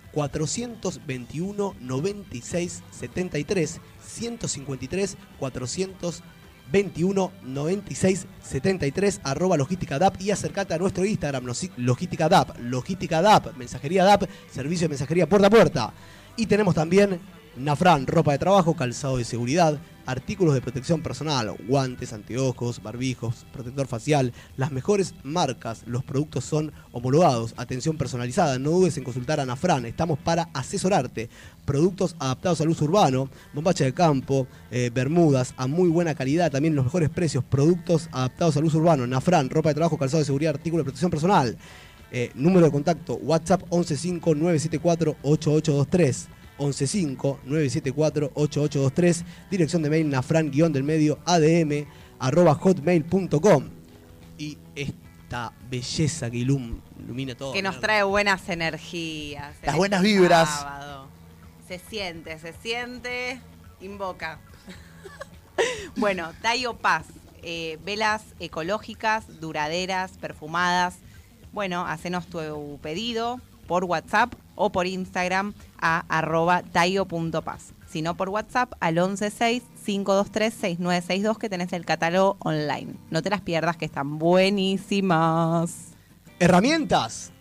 [1.81, 11.47] 96 73 153 421 96 73 arroba logística DAP y acercate a nuestro Instagram
[11.77, 15.93] logística DAP, logística DAP, mensajería DAP, servicio de mensajería puerta a puerta.
[16.37, 17.21] Y tenemos también
[17.57, 23.87] Nafran, ropa de trabajo, calzado de seguridad, artículos de protección personal, guantes, anteojos, barbijos, protector
[23.87, 29.45] facial, las mejores marcas, los productos son homologados, atención personalizada, no dudes en consultar a
[29.45, 31.29] Nafran, estamos para asesorarte,
[31.67, 36.75] productos adaptados al uso urbano, bombacha de campo, eh, bermudas a muy buena calidad, también
[36.75, 40.55] los mejores precios, productos adaptados al uso urbano, Nafran, ropa de trabajo, calzado de seguridad,
[40.55, 41.59] artículos de protección personal,
[42.13, 51.87] eh, número de contacto, WhatsApp 115 8823 115-974-8823, dirección de mail nafran-del medio adm
[52.19, 53.69] arroba hotmail.com.
[54.39, 57.53] Y esta belleza que ilumina todo.
[57.53, 59.55] Que nos trae buenas energías.
[59.63, 60.67] Las buenas vibras.
[61.67, 63.41] Se siente, se siente,
[63.81, 64.39] invoca.
[65.97, 67.07] bueno, Tayo Paz,
[67.43, 70.99] eh, velas ecológicas, duraderas, perfumadas.
[71.53, 77.75] Bueno, hacenos tu pedido por WhatsApp o por Instagram a arroba tayo.paz.
[77.89, 82.95] Si no por WhatsApp al 116-523-6962 que tenés el catálogo online.
[83.11, 85.93] No te las pierdas que están buenísimas.
[86.39, 87.33] Herramientas.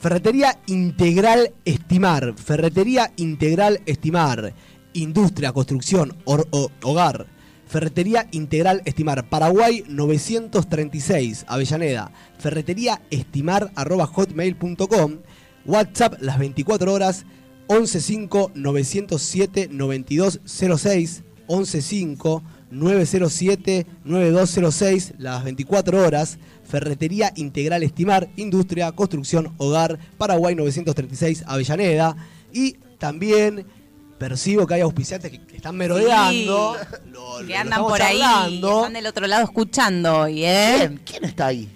[0.00, 2.34] Ferretería Integral Estimar.
[2.36, 4.54] Ferretería Integral Estimar.
[4.94, 7.26] Industria, construcción, hogar.
[7.66, 9.28] Ferretería Integral Estimar.
[9.28, 12.12] Paraguay 936, Avellaneda.
[12.38, 15.16] Ferretería Estimar arroba hotmail.com.
[15.68, 17.26] WhatsApp las 24 horas
[17.68, 29.98] 115 907 9206 115 907 9206 las 24 horas Ferretería Integral Estimar Industria Construcción Hogar
[30.16, 32.16] Paraguay 936 Avellaneda
[32.50, 33.66] y también
[34.18, 36.76] percibo que hay auspiciantes que, están merodeando
[37.46, 38.22] que andan por ahí
[38.54, 40.76] están del otro lado escuchando hoy ¿eh?
[40.78, 41.00] ¿Quién?
[41.04, 41.68] ¿Quién está ahí?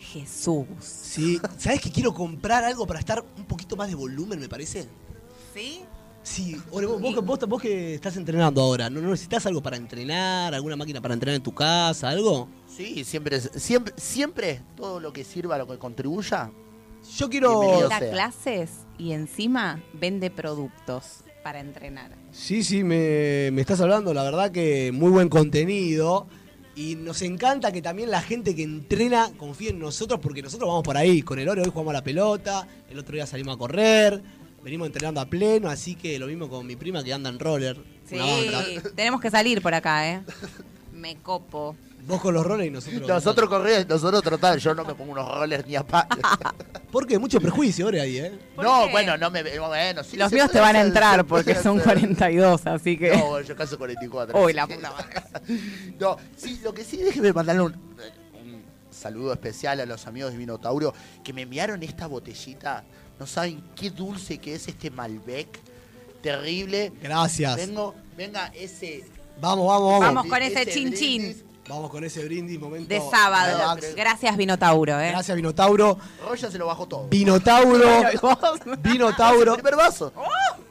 [0.00, 4.50] Jesús Sí, ¿sabes que quiero comprar algo para estar un poquito más de volumen, me
[4.50, 4.86] parece?
[5.54, 5.80] ¿Sí?
[6.22, 10.52] Sí, vos, vos, que estás entrenando ahora, ¿no necesitas algo para entrenar?
[10.54, 12.10] ¿Alguna máquina para entrenar en tu casa?
[12.10, 12.50] ¿Algo?
[12.66, 16.50] Sí, siempre, siempre, siempre todo lo que sirva, lo que contribuya.
[17.16, 17.88] Yo quiero.
[17.88, 22.10] Da clases y encima vende productos para entrenar.
[22.30, 26.26] Sí, sí, me, me estás hablando, la verdad que muy buen contenido.
[26.76, 30.84] Y nos encanta que también la gente que entrena confíe en nosotros porque nosotros vamos
[30.84, 31.22] por ahí.
[31.22, 34.22] Con el oro hoy jugamos a la pelota, el otro día salimos a correr,
[34.62, 37.78] venimos entrenando a pleno, así que lo mismo con mi prima que anda en roller.
[38.04, 38.18] Sí,
[38.94, 40.22] tenemos que salir por acá, ¿eh?
[40.92, 41.74] Me copo.
[42.06, 43.08] Vos con los rollers y nosotros.
[43.08, 46.06] Nosotros correr, nosotros trotar, yo no me pongo unos rollers ni a pa.
[46.92, 47.18] ¿Por qué?
[47.18, 48.38] Mucho prejuicio ahora ahí, ¿eh?
[48.56, 49.42] No, bueno, no me.
[49.58, 53.16] Bueno, sí, Los míos te van a entrar porque son 42, así que.
[53.16, 54.40] No, yo caso 44.
[54.40, 55.60] Uy, la puta madre.
[55.98, 60.38] no, sí, lo que sí, déjeme mandarle un, un saludo especial a los amigos de
[60.38, 62.84] Vinotauro que me enviaron esta botellita.
[63.18, 65.48] No saben qué dulce que es este Malbec.
[66.22, 66.92] Terrible.
[67.02, 67.56] Gracias.
[67.56, 69.04] Vengo, venga ese.
[69.40, 70.14] Vamos, vamos, vamos.
[70.14, 71.45] Vamos con ese, chin chin.
[71.68, 72.88] Vamos con ese brindis, momento.
[72.88, 73.80] De sábado.
[73.96, 75.10] Gracias, Vinotauro, ¿eh?
[75.10, 75.98] Gracias, Vinotauro.
[76.26, 77.08] Roya se lo bajó todo.
[77.08, 77.88] Vinotauro.
[78.82, 79.54] Vinotauro.
[79.54, 80.12] Primer vaso.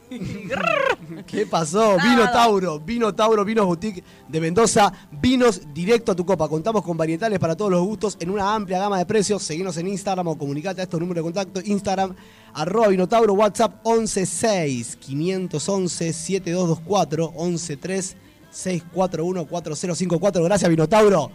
[1.26, 1.96] ¿Qué pasó?
[1.96, 6.48] Vino Tauro, Vino Tauro, Vinos Boutique de Mendoza, vinos directo a tu copa.
[6.48, 9.42] Contamos con varietales para todos los gustos en una amplia gama de precios.
[9.42, 11.60] Seguinos en Instagram o comunicate a estos números de contacto.
[11.64, 12.14] Instagram,
[12.54, 18.25] arroba Vinotauro, WhatsApp 116 511 7224 113
[18.56, 20.42] 641-4054.
[20.42, 21.30] Gracias, Vinotauro.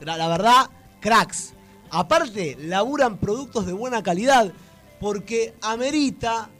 [0.00, 0.70] La, verdad,
[1.00, 1.54] cracks.
[1.90, 4.52] Aparte, laburan productos de buena calidad
[5.00, 6.50] porque amerita,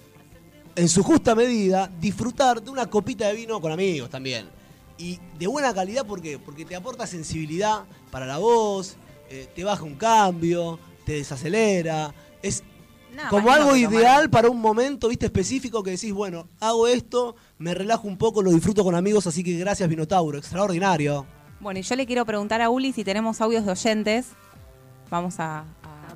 [0.75, 4.49] en su justa medida, disfrutar de una copita de vino con amigos también.
[4.99, 6.39] Y de buena calidad, ¿por qué?
[6.39, 8.97] Porque te aporta sensibilidad para la voz,
[9.29, 12.15] eh, te baja un cambio, te desacelera.
[12.43, 12.63] Es
[13.29, 18.09] como algo ideal para un momento, viste, específico que decís, bueno, hago esto, me relajo
[18.09, 21.27] un poco, lo disfruto con amigos, así que gracias Vinotauro, extraordinario.
[21.61, 24.29] Bueno, y yo le quiero preguntar a Uli si tenemos audios de oyentes.
[25.11, 25.65] Vamos a,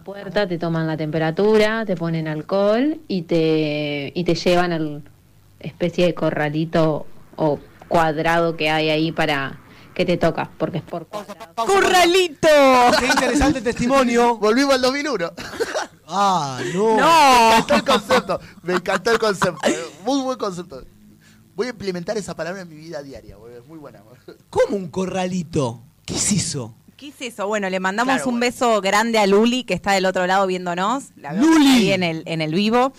[0.05, 5.03] puerta, te toman la temperatura, te ponen alcohol y te, y te llevan al
[5.61, 9.61] especie de corralito o cuadrado que hay ahí para
[9.95, 11.55] que te toca, porque es por cuadrado.
[11.57, 12.49] ¡Corralito!
[12.99, 14.37] Qué interesante testimonio.
[14.41, 15.31] Volvimos al 2001.
[16.09, 16.95] Ah, no.
[16.95, 17.49] Me ¡No!
[17.59, 18.41] encantó el concepto.
[18.63, 19.61] Me encantó el concepto.
[20.05, 20.83] Muy buen concepto.
[21.57, 23.37] Voy a implementar esa palabra en mi vida diaria.
[23.37, 23.59] boludo.
[23.59, 24.03] Es muy buena.
[24.03, 24.37] boludo.
[24.51, 25.83] ¿Cómo un corralito?
[26.05, 26.75] ¿Qué es eso?
[26.97, 27.47] ¿Qué es eso?
[27.47, 28.53] Bueno, le mandamos Claro, un bueno.
[28.53, 31.11] beso grande a Luli, que está del otro lado viéndonos.
[31.17, 31.67] La vemos ¡Luli!
[31.69, 32.93] ahí en el, en el vivo.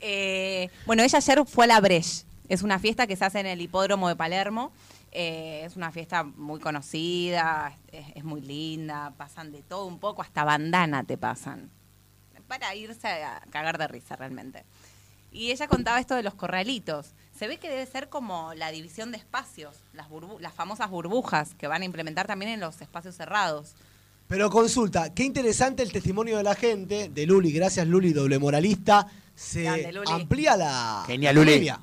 [0.00, 2.24] Eh, bueno, ella ayer fue a la Breche.
[2.48, 4.72] Es una fiesta que se hace en el hipódromo de Palermo.
[5.12, 10.20] Eh, es una fiesta muy conocida, es, es muy linda, pasan de todo un poco,
[10.22, 11.70] hasta bandana te pasan.
[12.48, 14.64] Para irse a cagar de risa realmente.
[15.32, 17.14] Y ella contaba esto de los corralitos.
[17.38, 21.54] Se ve que debe ser como la división de espacios, las, burbu- las famosas burbujas
[21.58, 23.74] que van a implementar también en los espacios cerrados.
[24.28, 29.06] Pero consulta, qué interesante el testimonio de la gente, de Luli, gracias Luli, doble moralista,
[29.34, 30.10] se Grande, Luli.
[30.12, 31.50] amplía la Genial, Luli.
[31.52, 31.80] familia.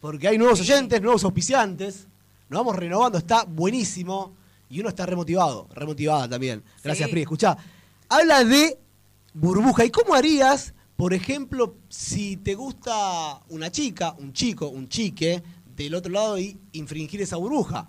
[0.00, 2.06] Porque hay nuevos oyentes, nuevos auspiciantes,
[2.48, 4.34] nos vamos renovando, está buenísimo
[4.68, 6.62] y uno está remotivado, remotivada también.
[6.82, 7.12] Gracias Sí.
[7.12, 7.56] Pri, escuchá,
[8.08, 8.78] habla de
[9.32, 15.42] burbuja, ¿y cómo harías, por ejemplo, si te gusta una chica, un chico, un chique,
[15.76, 17.88] del otro lado y infringir esa burbuja?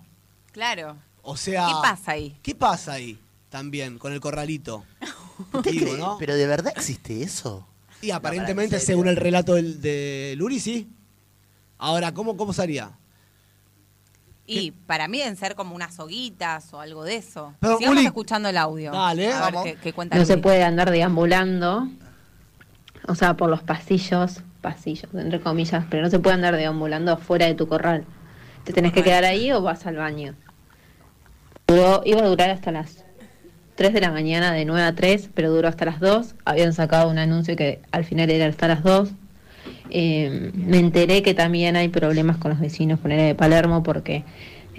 [0.52, 0.96] Claro.
[1.22, 1.66] O sea...
[1.66, 2.36] ¿Qué pasa ahí?
[2.42, 4.84] ¿Qué pasa ahí también con el corralito?
[5.52, 5.96] ¿Usted Digo?
[5.96, 6.16] ¿no?
[6.18, 7.66] Pero de verdad existe eso.
[8.02, 10.88] Y aparentemente, según el relato del- de Luri, sí.
[11.78, 12.90] Ahora, ¿cómo, cómo sería?
[14.48, 17.54] Y para mí deben ser como unas hoguitas o algo de eso.
[17.60, 18.92] Pero, Sigamos Uli, escuchando el audio.
[18.92, 19.32] dale.
[19.32, 19.64] A ver Vamos.
[19.64, 21.88] qué, qué cuenta No se puede andar deambulando,
[23.08, 27.46] o sea, por los pasillos, pasillos, entre comillas, pero no se puede andar deambulando afuera
[27.46, 28.04] de tu corral.
[28.64, 30.34] Te tenés que quedar ahí o vas al baño.
[31.68, 33.04] Iba a durar hasta las
[33.76, 36.34] 3 de la mañana, de 9 a 3, pero duró hasta las 2.
[36.44, 39.10] Habían sacado un anuncio que al final era hasta las 2.
[39.90, 44.24] Eh, me enteré que también hay problemas con los vecinos con de Palermo porque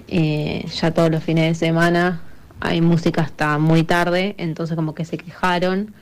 [0.06, 2.20] eh, ya todos los fines de semana
[2.60, 5.94] hay música hasta muy tarde, entonces como que se quejaron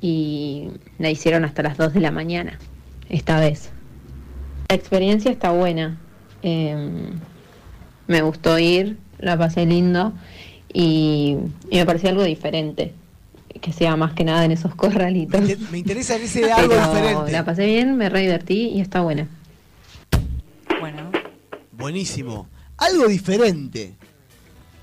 [0.00, 2.58] y la hicieron hasta las 2 de la mañana,
[3.08, 3.70] esta vez.
[4.68, 5.98] La experiencia está buena,
[6.42, 7.10] eh,
[8.06, 10.12] me gustó ir, la pasé lindo
[10.72, 11.36] y,
[11.70, 12.92] y me pareció algo diferente,
[13.60, 15.40] que sea más que nada en esos corralitos.
[15.40, 17.32] Me, inter- me interesa en ese algo Pero diferente.
[17.32, 19.26] la pasé bien, me re divertí y está buena.
[20.80, 21.10] Bueno.
[21.72, 22.46] Buenísimo.
[22.76, 23.94] Algo diferente.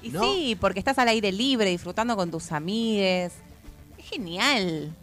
[0.01, 0.21] Y ¿No?
[0.23, 3.33] sí, porque estás al aire libre, disfrutando con tus amigues.
[4.09, 4.93] Genial.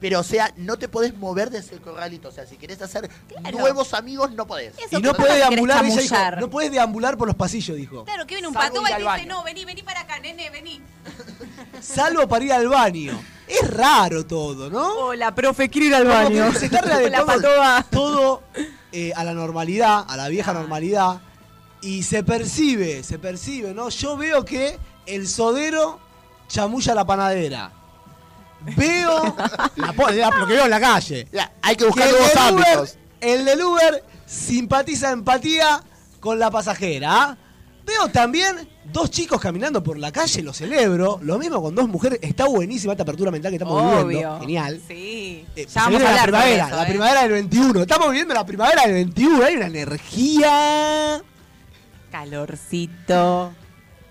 [0.00, 2.28] Pero, o sea, no te podés mover de ese corralito.
[2.28, 3.58] O sea, si querés hacer Claro.
[3.58, 4.72] nuevos amigos, no podés.
[4.78, 6.40] Eso, y no ¿cómo puede querés deambular, ella dijo, chamullar?
[6.40, 8.04] no puedes deambular por los pasillos, dijo.
[8.04, 9.26] Claro, que viene un Salvo pato ir y al dice, baño.
[9.26, 10.80] no, vení, vení para acá, nene, vení.
[11.80, 13.20] Salvo para ir al baño.
[13.48, 14.86] Es raro todo, ¿no?
[15.06, 17.86] Hola, profe, quiero ir al Como que se está La readaptando patoba.
[17.90, 18.42] todo
[18.92, 21.20] eh, a la normalidad, a la vieja normalidad.
[21.82, 23.88] Y se percibe, se percibe, ¿no?
[23.88, 25.98] Yo veo que el sodero
[26.46, 27.72] chamulla a la panadera.
[28.76, 29.22] Veo
[29.76, 31.28] la la- lo que veo en la calle.
[31.62, 32.98] Hay que Que buscar el nuevos Uber- ámbitos.
[33.20, 35.82] el del Uber simpatiza empatía
[36.20, 37.08] con la pasajera.
[37.22, 37.36] ¿ah?
[37.86, 41.18] Veo también dos chicos caminando por la calle, lo celebro.
[41.22, 42.18] Lo mismo con dos mujeres.
[42.20, 44.06] Está buenísima esta apertura mental que estamos viviendo.
[44.34, 44.40] Obvio.
[44.40, 44.80] Genial.
[44.86, 45.46] Sí.
[45.56, 46.88] Eh, ya vamos a la primavera, eso, la ¿eh?
[46.88, 47.80] primavera del 21.
[47.82, 49.44] Estamos viviendo la primavera del 21.
[49.44, 51.22] Hay una energía.
[52.10, 53.52] Calorcito.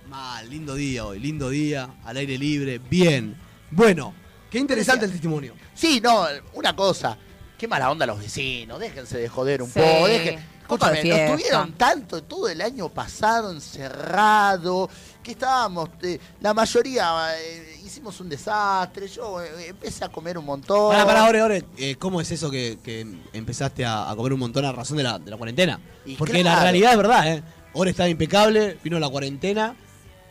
[0.09, 3.35] Mal, lindo día hoy, lindo día, al aire libre, bien.
[3.69, 4.13] Bueno,
[4.49, 5.53] qué interesante el testimonio.
[5.73, 7.17] Sí, no, una cosa.
[7.57, 8.79] Qué mala onda los vecinos.
[8.79, 10.07] Déjense de joder un Sí, poco.
[10.07, 10.39] Dejen.
[10.61, 11.31] Escúchame, nos fiesta.
[11.35, 14.89] tuvieron tanto todo el año pasado encerrado
[15.23, 19.07] que estábamos, eh, la mayoría eh, hicimos un desastre.
[19.07, 20.91] Yo eh, empecé a comer un montón.
[20.91, 24.39] Pará, pará, ahora, ahora, eh, ¿cómo es eso que, que empezaste a, a comer un
[24.39, 25.79] montón a razón de la, de la cuarentena?
[26.05, 26.57] Y Porque claro.
[26.57, 27.43] la realidad es verdad, ¿eh?
[27.73, 29.75] Ahora estaba impecable, vino la cuarentena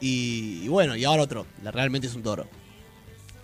[0.01, 1.47] y, y bueno, y ahora otro.
[1.63, 2.47] La- realmente es un toro.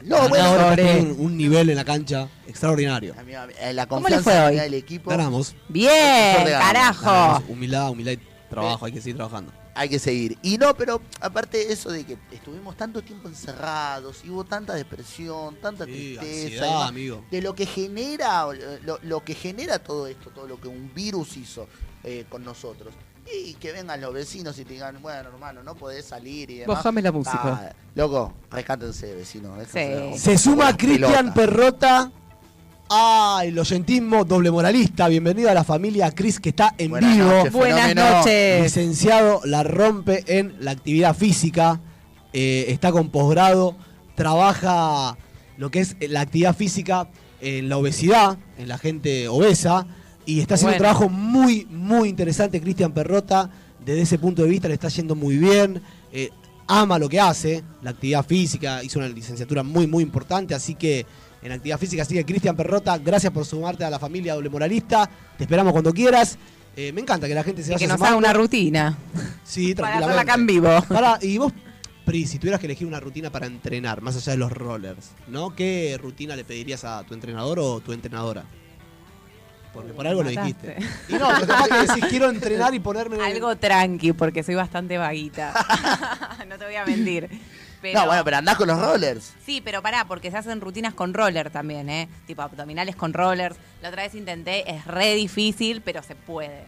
[0.05, 3.15] No, Acá bueno, ahora sobre- tiene un, un nivel en la cancha extraordinario.
[3.61, 4.61] eh, la ¿Cómo le confianza fue hoy?
[4.61, 5.55] del equipo Ganamos.
[5.69, 7.05] Bien, de carajo.
[7.05, 7.43] ganamos.
[7.49, 8.19] Humildad, humildad y
[8.51, 9.53] trabajo, hay que seguir trabajando.
[9.75, 10.37] hay que seguir.
[10.43, 15.57] Y no, pero aparte eso de que estuvimos tanto tiempo encerrados y hubo tanta depresión,
[15.63, 17.25] tanta Sí, tristeza, ansiedad, y demás, amigo.
[17.31, 18.47] de lo que genera
[18.85, 21.67] lo, lo que genera todo esto, todo lo que un virus hizo
[22.05, 22.93] eh, con nosotros.
[23.31, 26.77] Y que vengan los vecinos y te digan, bueno, hermano, no podés salir y demás.
[26.79, 27.41] Bájame la música.
[27.45, 29.15] Ah, loco, rescátense,
[30.13, 30.19] Sí.
[30.19, 31.33] romper Se suma Cristian.
[31.33, 32.11] Perrota.
[32.95, 35.09] Ay, el oyentismo doble moralista.
[35.09, 37.29] Bienvenido a la familia Cris que está en Buenas vivo.
[37.31, 38.63] noches, Buenas noches.
[38.65, 41.81] Licenciado, la rompe en la actividad física.
[42.35, 43.77] eh, está con posgrado.
[44.15, 45.17] Trabaja
[45.59, 47.09] lo que es la actividad física
[47.41, 49.87] en la obesidad, en la gente obesa,
[50.27, 50.89] y está haciendo Bueno.
[50.91, 53.51] un trabajo muy, muy interesante Cristian Perrota,
[53.85, 56.31] desde ese punto de vista le está yendo muy bien, eh,
[56.69, 61.05] ama lo que hace, la actividad física, hizo una licenciatura muy, muy importante, así que
[61.43, 65.45] en actividad física sigue Cristian Perrota, gracias por sumarte a la familia doble moralista, te
[65.45, 66.39] esperamos cuando quieras.
[66.77, 68.97] Eh, me encanta que la gente se Y vaya que nos haga una rutina.
[69.45, 70.05] Sí, Para tranquilamente.
[70.05, 70.83] hacerla acá en vivo.
[70.89, 71.53] Pará, y vos,
[72.07, 75.55] Pri, si tuvieras que elegir una rutina para entrenar, más allá de los rollers, ¿no?
[75.55, 78.45] ¿Qué rutina le pedirías a tu entrenador o tu entrenadora?
[79.73, 80.77] Porque por algo lo dijiste.
[81.09, 83.17] Y no, pero capaz que decís quiero entrenar y ponerme.
[83.25, 85.55] Algo tranqui, porque soy bastante vaguita.
[86.49, 87.29] no te voy a mentir.
[87.81, 89.33] Pero- No, bueno, pero andás con los rollers.
[89.45, 92.09] Sí, pero pará, porque se hacen rutinas con roller también, ¿eh?
[92.27, 93.57] Tipo abdominales con rollers.
[93.81, 96.65] La otra vez intenté, es re difícil, pero se puede.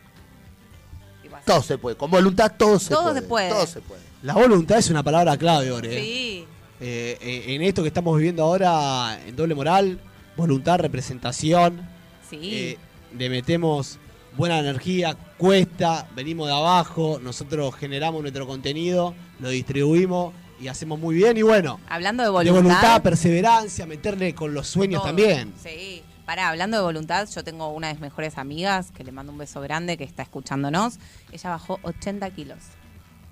[1.44, 1.96] Todo se puede.
[1.96, 3.20] Con voluntad todo se Todo puede.
[3.20, 3.48] se puede.
[3.50, 4.00] Todo se puede.
[4.22, 5.96] La voluntad es una palabra clave, Ore.
[5.98, 6.00] ¿eh?
[6.02, 6.44] Sí.
[6.80, 10.00] Eh, eh, en esto que estamos viviendo ahora en doble moral,
[10.36, 11.86] voluntad, representación,
[12.28, 12.38] Sí.
[12.42, 12.78] eh,
[13.16, 13.98] le metemos
[14.36, 21.14] buena energía, cuesta, venimos de abajo, nosotros generamos nuestro contenido, lo distribuimos y hacemos muy
[21.14, 22.62] bien y bueno, hablando de de voluntad.
[22.62, 25.08] voluntad, perseverancia, meterle con los sueños todo.
[25.08, 25.52] también.
[25.62, 26.02] Sí.
[26.26, 29.36] Pará, hablando de voluntad, yo tengo una de mis mejores amigas, que le mando un
[29.36, 30.98] beso grande, que está escuchándonos.
[31.30, 32.58] Ella bajó 80 kilos.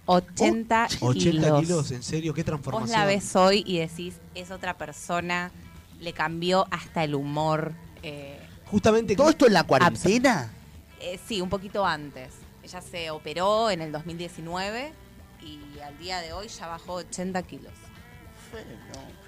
[0.05, 2.99] 80, 80 kilos, en serio, qué Vos transformación.
[2.99, 5.53] la ves hoy y decís, es otra persona,
[6.01, 7.73] le cambió hasta el humor.
[8.03, 8.39] eh,
[8.73, 10.51] Justamente ¿Todo esto en la cuarentena?
[11.01, 12.31] eh, sí, un poquito antes.
[12.65, 14.93] Ella se operó en el 2019
[15.43, 17.73] y al día de hoy ya bajó 80 kilos.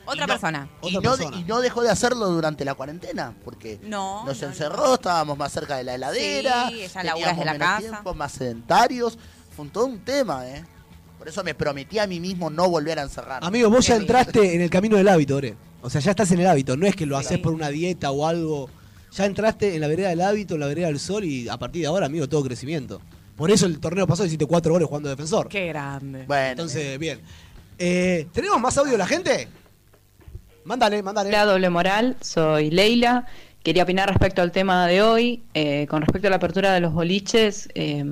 [0.07, 0.69] Otra Y no- persona.
[0.83, 1.37] Y Otra no, persona.
[1.39, 4.25] y no dejó de hacerlo durante la cuarentena, porque No.
[4.27, 7.79] nos no, encerró, estábamos más cerca de la heladera, Sí, teníamos desde la menos casa.
[7.81, 9.19] tiempo, más sedentarios.
[9.57, 10.65] Fue un todo un tema, ¿eh?
[11.19, 13.43] Por eso me prometí a mí mismo no volver a encerrar.
[13.45, 14.13] Amigo, vos Qué ya lindo.
[14.15, 15.57] entraste en el camino del hábito, Ore.
[15.81, 17.27] O sea, ya estás en el hábito, no es que lo Sí.
[17.27, 18.69] haces por una dieta o algo.
[19.15, 21.83] Ya entraste en la vereda del hábito, en la vereda del sol y a partir
[21.83, 23.01] de ahora, amigo, todo crecimiento.
[23.37, 25.49] Por eso el torneo pasado hiciste cuatro goles jugando defensor.
[25.49, 26.25] Qué grande.
[26.27, 27.21] Bueno, Entonces, bien.
[27.79, 29.49] Eh, ¿Tenemos más audio de la gente?
[30.65, 31.29] Mándale, mándale.
[31.29, 33.27] Hola, doble moral, soy Leila.
[33.63, 35.45] Quería opinar respecto al tema de hoy.
[35.55, 38.05] Eh, con respecto a la apertura de los boliches, eh,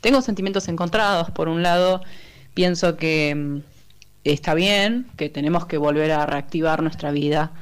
[0.00, 1.30] tengo sentimientos encontrados.
[1.30, 2.00] Por un lado,
[2.54, 3.58] pienso que mm,
[4.24, 7.52] está bien, que tenemos que volver a reactivar nuestra vida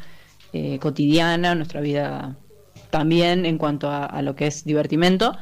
[0.53, 2.37] eh, cotidiana, nuestra vida
[2.91, 5.37] también en cuanto a, lo que es divertimento.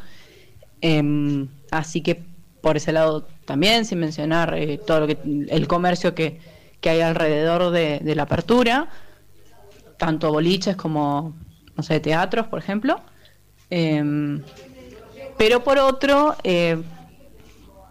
[0.80, 2.22] Em, así que
[2.60, 5.18] por ese lado también, sin mencionar eh, todo lo que
[5.48, 6.40] el comercio que,
[6.80, 8.88] que hay alrededor de, de la apertura,
[9.98, 11.34] tanto boliches como,
[11.76, 13.00] no sé, teatros, por ejemplo.
[13.70, 14.42] Em,
[15.36, 16.80] pero por otro, eh,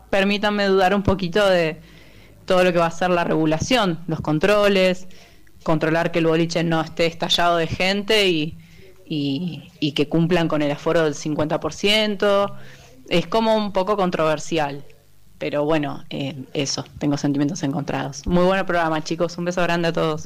[0.09, 1.81] permítanme dudar un poquito de
[2.45, 5.07] todo lo que va a ser la regulación, los controles,
[5.63, 8.57] controlar que el boliche no esté estallado de gente y,
[9.05, 12.53] y- y que cumplan con el aforo del 50%.
[13.09, 14.83] Es como un poco controversial.
[15.37, 18.25] Pero bueno, eh, eso, tengo sentimientos encontrados.
[18.27, 19.37] Muy buen programa, chicos.
[19.37, 20.25] Un beso grande a todos.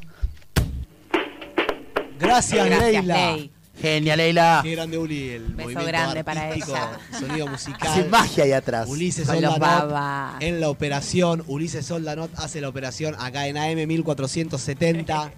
[2.20, 3.32] Gracias, Gracias, Leila.
[3.36, 3.52] Ley.
[3.80, 4.60] Genial, Leila.
[4.64, 7.00] Qué grande Uli, el Beso movimiento grande para ella.
[7.20, 7.88] sonido musical.
[7.92, 8.90] Hace magia ahí atrás.
[8.90, 11.44] Ulises Soldanot en la operación.
[11.48, 15.32] Ulises Soldanot hace la operación acá en AM 1470.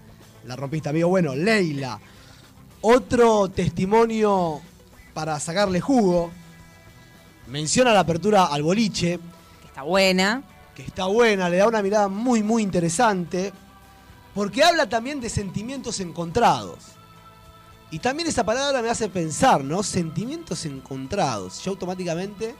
[0.46, 1.08] La rompiste, amigo.
[1.10, 2.00] Bueno, Leila.
[2.82, 4.60] Otro testimonio
[5.12, 6.30] para sacarle jugo.
[7.48, 9.18] Menciona la apertura al boliche,
[9.60, 10.42] Que está buena.
[10.74, 13.52] que está buena, le da una mirada muy, muy interesante.
[14.34, 16.78] Porque habla también de sentimientos encontrados.
[17.90, 19.82] Y también esa palabra me hace pensar, ¿no?
[19.82, 21.60] Sentimientos encontrados.
[21.64, 22.54] Yo automáticamente,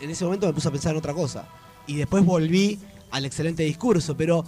[0.00, 1.46] en ese momento me puse a pensar en otra cosa.
[1.86, 2.80] Y después volví
[3.12, 4.16] al excelente discurso.
[4.16, 4.44] Pero,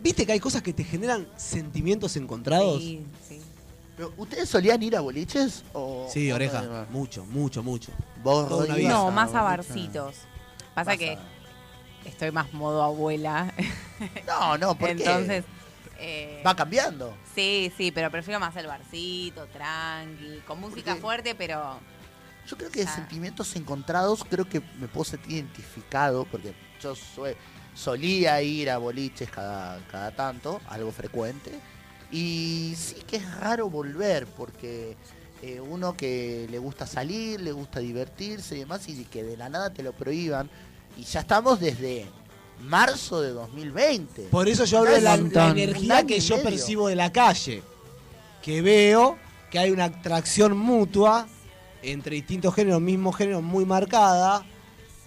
[0.00, 2.82] ¿viste que hay cosas que te generan sentimientos encontrados?
[2.82, 3.40] Sí, sí.
[3.96, 5.64] Pero, ¿Ustedes solían ir a boliches?
[5.72, 6.62] O, Sí, o oreja.
[6.62, 6.86] no?
[6.90, 7.92] Mucho, mucho, mucho.
[8.22, 8.88] Vos, Toda una Rodrigo, vida.
[8.90, 10.16] No, ibas más a barcitos.
[10.74, 11.18] Pasa que
[12.04, 13.52] estoy más modo abuela.
[14.26, 15.44] No, no, porque Entonces.
[16.00, 17.16] eh, va cambiando.
[17.36, 21.78] Sí, sí, pero prefiero más el barcito, tranqui, con música Porque- fuerte, pero.
[22.48, 22.94] Yo creo que de Ah.
[22.96, 27.36] sentimientos encontrados, creo que me puedo sentir identificado, porque yo sue-
[27.74, 31.52] solía ir a boliches cada, cada tanto, algo frecuente,
[32.12, 34.96] y sí que es raro volver, porque
[35.42, 39.48] eh, uno que le gusta salir, le gusta divertirse y demás, y que de la
[39.48, 40.48] nada te lo prohíban,
[40.96, 42.06] y ya estamos desde
[42.60, 44.24] marzo de 2020.
[44.24, 46.50] Por eso yo hablo de la, la energía que yo medio.
[46.50, 47.62] percibo de la calle.
[48.42, 49.18] Que veo
[49.50, 51.26] que hay una atracción mutua
[51.82, 54.44] entre distintos géneros, mismo género muy marcada.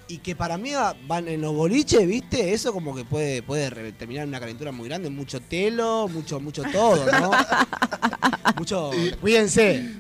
[0.08, 2.54] Y que para mí va- van en los boliches, ¿viste?
[2.54, 6.62] Eso como que puede, puede terminar en una calentura muy grande, mucho telo, mucho, mucho
[6.72, 7.32] todo, ¿no?
[8.58, 8.92] mucho.
[9.22, 9.94] Cuídense.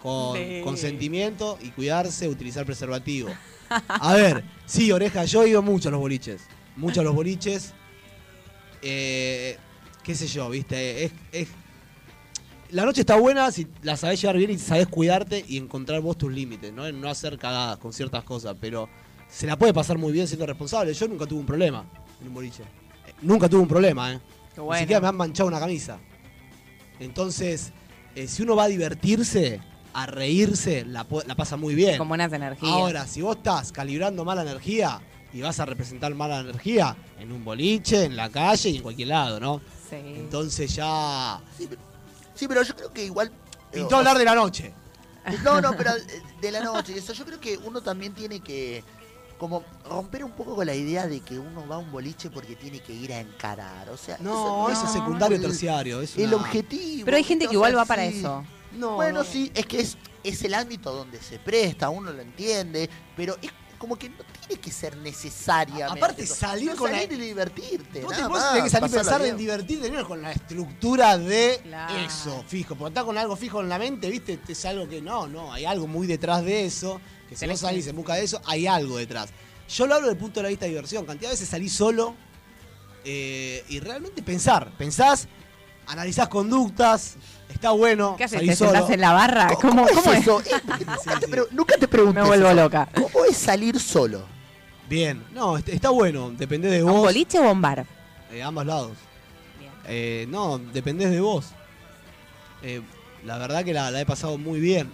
[0.00, 0.60] Con Sí.
[0.64, 3.28] consentimiento y cuidarse, utilizar preservativo.
[3.88, 6.42] A ver, sí, oreja, yo he ido mucho a los boliches.
[6.74, 7.72] Mucho a los boliches.
[8.82, 9.56] Eh,
[10.02, 11.04] qué sé yo, ¿viste?
[11.04, 11.48] Es, es-
[12.70, 16.16] la noche está buena si la sabés llevar bien y sabés cuidarte y encontrar vos
[16.18, 16.86] tus límites, ¿no?
[16.86, 18.88] En no hacer cagadas con ciertas cosas, pero
[19.32, 20.92] se la puede pasar muy bien siendo responsable.
[20.92, 21.84] Yo nunca tuve un problema
[22.20, 22.62] en un boliche.
[23.06, 24.20] Eh, nunca tuve un problema, ¿eh?
[24.54, 24.80] Qué Ni bueno.
[24.80, 25.98] siquiera me han manchado una camisa.
[27.00, 27.72] Entonces,
[28.14, 29.60] eh, si uno va a divertirse,
[29.94, 31.98] a reírse, la, pasa muy bien.
[31.98, 32.70] Con buenas energías.
[32.72, 35.00] Ahora, si vos estás calibrando mala energía
[35.32, 39.08] y vas a representar mala energía en un boliche, en la calle y en cualquier
[39.08, 39.60] lado, ¿no?
[39.88, 39.96] Sí.
[39.96, 41.40] Entonces ya.
[41.56, 41.80] Sí, pero,
[42.34, 43.28] sí, pero yo creo que igual.
[43.28, 44.72] eh, Pintó hablar de la noche.
[45.44, 45.92] No, no, pero
[46.40, 46.96] de la noche.
[46.96, 48.84] Eso yo creo que uno también tiene que
[49.38, 52.54] como romper un poco con la idea de que uno va a un boliche porque
[52.56, 53.90] tiene que ir a encarar.
[53.90, 56.00] O sea, No, eso es secundario el- terciario.
[56.00, 57.04] Es El una- objetivo.
[57.04, 58.18] Pero hay gente que igual va para sí.
[58.18, 58.44] eso.
[58.72, 59.24] No, bueno, no.
[59.24, 63.50] sí, es que es, es el ámbito donde se presta, uno lo entiende, pero es
[63.76, 64.16] como que no
[64.46, 65.98] tiene que ser necesariamente.
[65.98, 68.00] Aparte, salir No, con la- salir y divertirte.
[68.02, 71.60] Vos, te, nada más, tenés que salir pensar en divertirte, no con la estructura de
[71.64, 71.94] Claro.
[71.98, 72.74] eso, fijo.
[72.76, 75.64] Porque estar con algo fijo en la mente, viste, es algo que no, no, hay
[75.64, 77.00] algo muy detrás de eso,
[77.32, 79.30] que si vos salís en busca de eso, hay algo detrás.
[79.68, 81.04] Yo lo hablo desde el punto de vista de diversión.
[81.06, 82.14] Cantidad de veces salí solo
[83.04, 84.70] eh, y realmente pensar.
[84.78, 85.28] Pensás,
[85.86, 87.14] analizás conductas,
[87.48, 88.14] está bueno.
[88.16, 88.40] ¿Qué haces?
[88.40, 88.72] ¿Te solo.
[88.72, 89.48] sentás en la barra?
[89.60, 90.22] ¿Cómo, ¿Cómo, cómo es es?
[90.22, 90.42] eso?
[90.42, 91.30] Nunca, Sí, te sí.
[91.30, 92.20] pre- nunca te pregunté.
[92.20, 92.88] Me vuelvo loca.
[92.94, 94.24] ¿Cómo es salir solo?
[94.88, 97.00] Bien, no, est- está bueno, depende de ¿A un vos.
[97.02, 97.86] boliche o un bar?
[98.30, 98.92] Eh, ambos lados.
[99.58, 99.72] Bien.
[99.86, 101.46] Eh, no, dependés de vos.
[102.62, 102.82] Eh,
[103.24, 104.90] la verdad que la, la he pasado muy bien.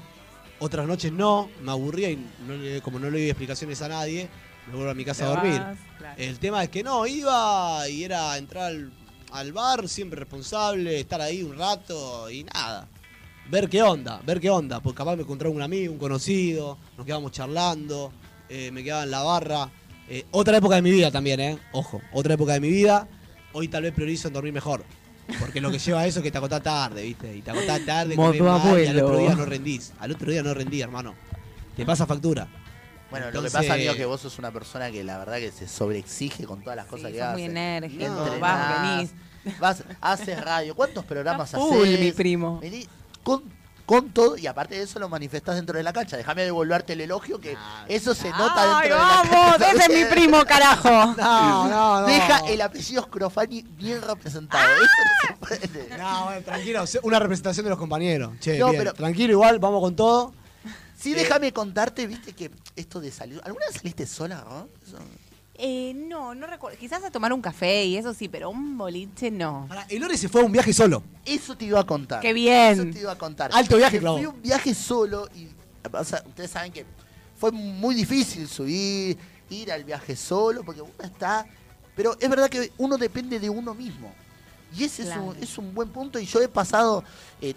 [0.61, 4.29] Otras noches no, me aburría y no le- como no le di explicaciones a nadie,
[4.67, 5.63] me vuelvo a mi casa a dormir.
[6.17, 8.93] El tema es que no, iba y era entrar al,
[9.33, 12.89] al bar, siempre responsable, estar ahí un rato y nada.
[13.51, 17.07] Ver qué onda, ver qué onda, porque capaz me encontraba un amigo, un conocido, nos
[17.07, 18.13] quedábamos charlando,
[18.49, 19.71] eh, me quedaba en la barra.
[20.09, 21.59] Eh, otra época de mi vida también, ¿eh?
[21.73, 23.07] Ojo, otra época de mi vida.
[23.53, 24.85] Hoy tal vez priorizo en dormir mejor.
[25.41, 27.37] Porque lo que lleva a eso es que te acostás tarde, ¿viste?
[27.37, 29.93] Y te acostás tarde, Modo mal, y al otro día no rendís.
[30.01, 31.15] Al otro día no rendí, hermano.
[31.77, 32.49] Te pasa factura.
[33.11, 35.37] Bueno, lo que Entonces- pasa, amigo, es que vos sos una persona que la verdad
[35.39, 37.33] que se sobreexige con todas las Sí, cosas que sos hace.
[37.35, 39.11] muy enérgico, Entrenás, vas, venís.
[39.61, 40.75] Vas, haces radio.
[40.75, 42.01] ¿Cuántos programas Está full, haces?
[42.01, 42.59] mi primo.
[42.61, 42.87] Vení
[43.23, 43.43] con,
[43.89, 46.19] con todo y aparte de eso lo manifestás dentro de la cancha.
[46.19, 47.87] Déjame devolverte el elogio que Ah.
[47.89, 49.57] eso se nota ¡Ay, dentro de la vamos!
[49.57, 49.71] cancha.
[49.73, 50.89] ¡Ese es mi primo, carajo!
[51.17, 52.07] No, no, no.
[52.07, 54.63] Deja el apellido Scrofani bien representado.
[54.63, 54.77] Ah.
[54.77, 55.97] Eso no se puede.
[55.99, 58.33] No, bueno, tranquilo, una representación de los compañeros.
[58.41, 60.35] Che, No, bien, pero- tranquilo, igual, vamos con todo.
[61.01, 63.41] Sí, déjame contarte, viste que esto de salir.
[63.45, 64.69] ¿Alguna vez saliste sola, no?
[64.87, 64.99] Eso-
[65.61, 66.79] Eh, no, no recuerdo.
[66.79, 69.67] Quizás a tomar un café y eso sí, pero un boliche no.
[69.69, 71.03] Pará, el Ore se fue a un viaje solo.
[71.25, 72.21] Eso te iba a contar.
[72.21, 72.81] ¡Qué bien!
[72.81, 73.51] Eso te iba a contar.
[73.53, 74.19] Alto viaje, clavó.
[74.19, 75.49] Fui un viaje solo y
[75.93, 76.85] o sea, ustedes saben que
[77.37, 79.17] fue muy difícil subir,
[79.51, 81.47] ir al viaje solo, porque uno está...
[81.95, 84.13] Pero es verdad que uno depende de uno mismo.
[84.77, 86.19] Y ese es, un, es un buen punto.
[86.19, 87.03] Y yo he pasado,
[87.41, 87.55] eh,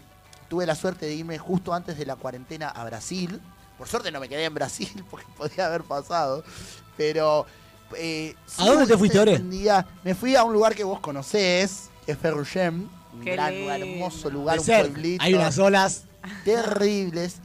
[0.49, 3.39] tuve la suerte de irme justo antes de la cuarentena a Brasil.
[3.77, 6.43] Por suerte no me quedé en Brasil porque podía haber pasado.
[6.97, 7.45] Pero...
[7.97, 9.35] eh, ¿A dónde te fuiste, Ore?
[9.35, 12.87] un día- me fui a un lugar que vos conocés, que es Ferrugem.
[13.13, 13.71] Un Qué gran, lindo.
[13.73, 14.85] hermoso lugar, un ser.
[14.89, 16.03] pueblito Hay unas olas.
[16.45, 17.35] terribles.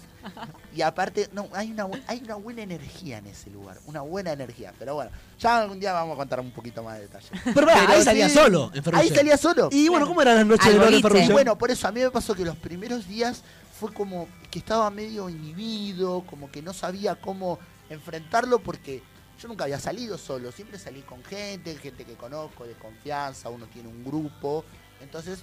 [0.75, 4.73] Y aparte, no, hay una, hay una buena energía en ese lugar, una buena energía.
[4.79, 7.29] Pero bueno, ya algún día vamos a contar un poquito más de detalle.
[7.55, 8.95] Pero, pará, ahí salía solo, en.
[8.95, 9.69] Ahí salía solo.
[9.73, 11.33] Y bueno, ¿cómo eran las noches de en Ferrugem?
[11.33, 13.43] bueno, por eso a mí me pasó que los primeros días
[13.81, 19.03] fue como que estaba medio inhibido, como que no sabía cómo enfrentarlo porque
[19.39, 23.67] yo nunca había salido solo, siempre salí con gente, gente que conozco, de confianza, uno
[23.67, 24.65] tiene un grupo,
[25.01, 25.41] entonces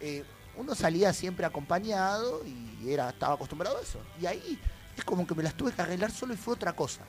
[0.00, 0.24] eh,
[0.56, 3.98] uno salía siempre acompañado y era, estaba acostumbrado a eso.
[4.20, 4.58] Y ahí
[4.96, 7.02] es como que me las tuve que arreglar solo y fue otra cosa.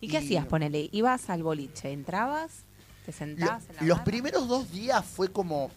[0.00, 0.46] ¿Y qué hacías?
[0.46, 2.64] Ponele, ibas al boliche, entrabas,
[3.06, 4.04] te Lo- sentabas en la los barra?
[4.04, 5.70] primeros dos días fue como.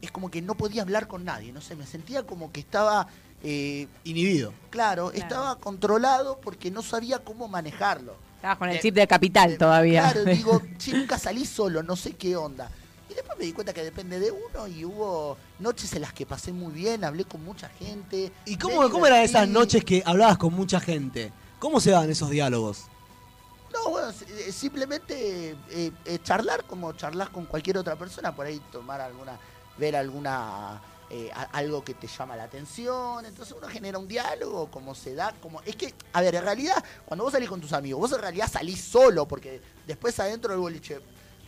[0.00, 3.06] Es como que no podía hablar con nadie, no sé, me sentía como que estaba.
[3.44, 4.52] eh, Inhibido.
[4.70, 5.12] claro, Claro.
[5.12, 8.16] estaba controlado porque no sabía cómo manejarlo.
[8.42, 10.10] Estabas con el Eh, chip de capital Eh, todavía.
[10.10, 12.68] Claro, digo, che, nunca salí solo, no sé qué onda.
[13.08, 16.26] Y después me di cuenta que depende de uno y hubo noches en las que
[16.26, 18.32] pasé muy bien, hablé con mucha gente.
[18.44, 21.32] ¿Y cómo, cómo eran esas noches que hablabas con mucha gente?
[21.60, 22.86] ¿Cómo se daban esos diálogos?
[23.72, 28.60] No, bueno, eh, simplemente eh, eh, charlar como charlas con cualquier otra persona, por ahí
[28.72, 29.38] tomar alguna,
[29.78, 30.80] ver alguna
[31.14, 35.34] eh, algo que te llama la atención, entonces uno genera un diálogo, como se da,
[35.42, 35.60] como...
[35.66, 38.48] Es que, a ver, en realidad, cuando vos salís con tus amigos, vos en realidad
[38.50, 41.00] salís solo, porque después adentro del boliche,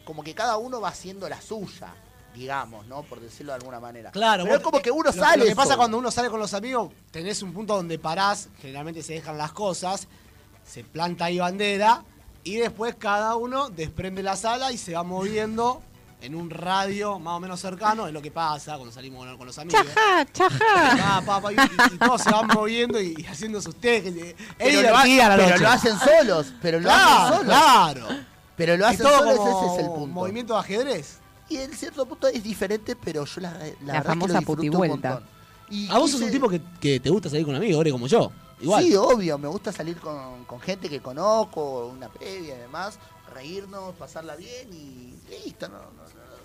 [0.04, 1.94] como que cada uno va haciendo la suya,
[2.34, 3.04] digamos, ¿no?
[3.04, 4.10] Por decirlo de alguna manera.
[4.10, 5.78] Claro, Pero vos- es como que uno lo- sale Lo que pasa solo.
[5.78, 9.52] cuando uno sale con los amigos, tenés un punto donde parás, generalmente se dejan las
[9.52, 10.08] cosas,
[10.62, 12.04] se planta ahí bandera,
[12.42, 15.80] y después cada uno desprende la sala y se va moviendo
[16.24, 19.46] en un radio más o menos cercano, es lo que pasa cuando salimos con, con
[19.46, 19.84] los amigos.
[19.94, 20.58] Chaja, chaja.
[21.18, 24.14] Ah, pa, pa, y, y- y todos se van moviendo y, y haciendo sus tejes.
[24.16, 27.44] Es Pero, lo, ha- la pero lo hacen solos, pero lo Claro, hacen solos.
[27.44, 28.08] claro.
[28.56, 30.06] Pero lo Es hacen todo solos, como ese es el punto.
[30.06, 31.18] movimiento de ajedrez.
[31.48, 34.38] Y en cierto punto es diferente, pero yo la, la, verdad es que famosa lo
[34.40, 35.10] disfruto un putivuelta.
[35.10, 35.28] montón.
[35.70, 38.06] Y A vos sos un tipo que, que te gusta salir con amigos, Ore, como
[38.06, 38.30] yo.
[38.60, 38.84] Igual.
[38.84, 42.98] Sí, obvio, me gusta salir con, con gente que conozco, una previa y demás,
[43.34, 45.14] reírnos, pasarla bien y
[45.44, 46.03] listo, no, no,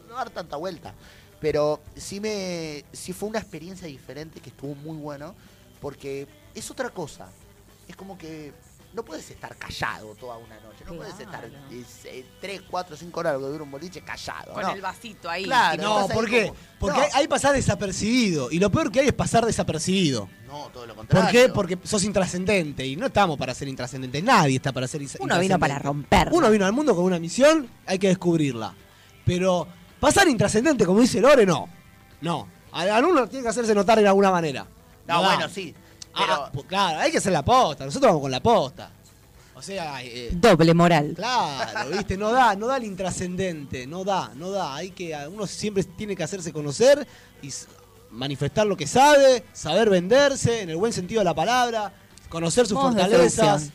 [0.10, 0.94] no- dar tanta vuelta.
[1.40, 5.36] Pero sí me sí fue una experiencia diferente que estuvo muy bueno,
[5.80, 7.30] porque es otra cosa.
[7.88, 8.52] Es como que
[8.94, 11.56] no puedes estar callado toda una noche, no puedes estar Claro.
[12.06, 14.52] eh, tres, cuatro, cinco horas lo que dura un boliche callado.
[14.54, 14.72] Con ¿no?
[14.74, 15.44] el vasito ahí.
[15.46, 15.82] Claro.
[15.82, 16.48] No, ¿por qué?
[16.48, 17.04] como- Porque No.
[17.06, 18.52] ahí, ahí pasás desapercibido.
[18.52, 20.28] Y lo peor que hay es pasar desapercibido.
[20.48, 21.24] No, todo lo contrario.
[21.24, 21.50] ¿Por qué?
[21.78, 22.86] Porque sos intrascendente.
[22.86, 24.24] Y no estamos para ser intrascendentes.
[24.24, 26.30] Nadie está para ser Uno vino para romper.
[26.34, 28.74] Uno vino al mundo con una misión, hay que descubrirla.
[29.24, 29.68] Pero
[30.00, 31.68] pasar intrascendente, como dice Lore, no.
[32.22, 32.48] No.
[32.72, 34.66] A, a uno tiene que hacerse notar de alguna manera.
[35.08, 35.74] No, bueno, sí.
[36.14, 37.86] Ah, Pero pues claro, hay que hacer la posta.
[37.86, 38.92] Nosotros vamos con la posta.
[39.56, 41.14] O sea, eh, Doble moral.
[41.16, 44.76] Claro, viste, no da, no da el intrascendente, no da, no da.
[44.76, 47.06] Hay que, uno siempre tiene que hacerse conocer
[47.42, 47.52] y
[48.12, 51.92] manifestar lo que sabe, saber venderse, en el buen sentido de la palabra,
[52.30, 53.70] conocer sus fortalezas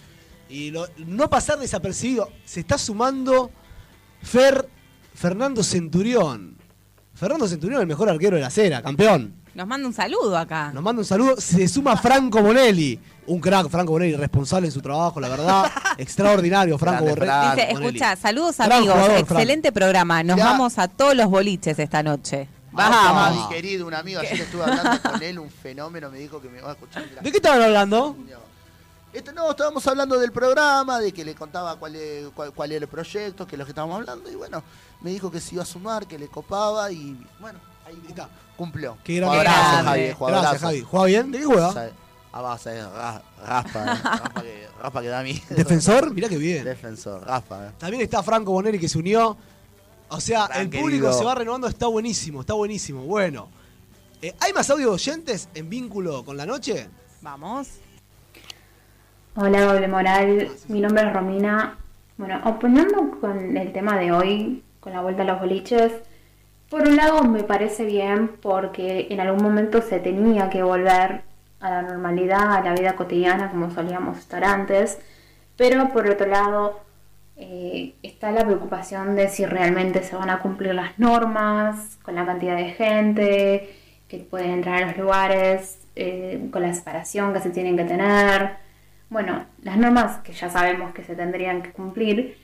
[0.49, 2.31] y lo- no pasar desapercibido.
[2.47, 3.51] Se está sumando
[4.23, 4.67] Fer,
[5.15, 6.57] Fernando Centurión.
[7.15, 9.35] Fernando Centurión, el mejor arquero de la acera, campeón.
[9.55, 10.73] Nos manda un saludo acá.
[10.73, 11.37] Nos manda un saludo.
[11.41, 12.99] Se suma Franco Bonelli.
[13.27, 15.71] Un crack, Franco Bonelli, responsable en su trabajo, la verdad.
[15.99, 17.55] Extraordinario, Franco Grande, Borre- Franco.
[17.57, 17.87] Dice, Bonelli.
[17.99, 20.23] escucha, saludos Gran amigos, jugador, excelente programa.
[20.25, 20.45] Nos Ya.
[20.47, 22.49] vamos a todos los boliches esta noche.
[22.77, 23.49] Ah, Vamos.
[23.49, 26.61] mi querido, un amigo, ayer estuve hablando con él, un fenómeno, me dijo que me
[26.61, 27.05] va a escuchar.
[27.23, 28.17] ¿De qué estaban hablando?
[29.15, 32.85] Esto, no, estábamos hablando del programa, de que le contaba cuál, es- cuál, cuál era
[32.85, 34.63] el proyecto, que es lo que estábamos hablando, y bueno,
[35.01, 38.99] me dijo que se iba a sumar, que le copaba, y bueno, ahí está, cumplió.
[39.05, 39.39] Qué grande.
[39.39, 40.15] Jugadorazo, grande.
[40.19, 40.61] Javi, Gracias.
[40.63, 40.81] Javi.
[40.83, 41.31] ¿Juega bien?
[41.33, 41.73] ¿De qué juega?
[41.73, 41.93] Sabe-
[42.37, 45.41] Ah, vas a ver, ra- raspa, eh, raspa, que, raspa que da miedo.
[45.51, 46.13] ¿Defensor?
[46.13, 46.65] Mirá qué bien.
[46.65, 47.69] Defensor, raspa.
[47.69, 47.71] eh.
[47.79, 49.37] También está Franco Bonelli que se unió.
[50.09, 51.13] O sea, Gran el público querido.
[51.13, 53.03] se va renovando, está buenísimo, está buenísimo.
[53.05, 53.49] Bueno.
[54.21, 56.89] Eh, ¿Hay más audio oyentes en vínculo con la noche?
[57.23, 57.69] Vamos.
[59.37, 60.49] Hola, doble moral.
[60.69, 61.77] Mi nombre es Romina.
[62.17, 65.93] Bueno, opinando con el tema de hoy, con la vuelta a los boliches,
[66.71, 71.23] por un lado me parece bien porque en algún momento se tenía que volver
[71.59, 75.01] a la normalidad, a la vida cotidiana como solíamos estar antes,
[75.57, 76.79] pero por otro lado
[77.37, 82.25] eh, está la preocupación de si realmente se van a cumplir las normas con la
[82.25, 83.75] cantidad de gente
[84.07, 88.64] que puede entrar a los lugares, eh, con la separación que se tienen que tener.
[89.09, 92.39] Bueno, las normas que ya sabemos que se tendrían que cumplir.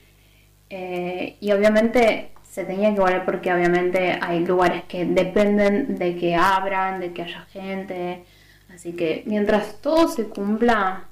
[0.69, 6.35] eh, y obviamente se tenía que volver porque obviamente hay lugares que dependen de que
[6.35, 8.25] abran, de que haya gente.
[8.73, 11.05] Así que mientras todo se cumpla,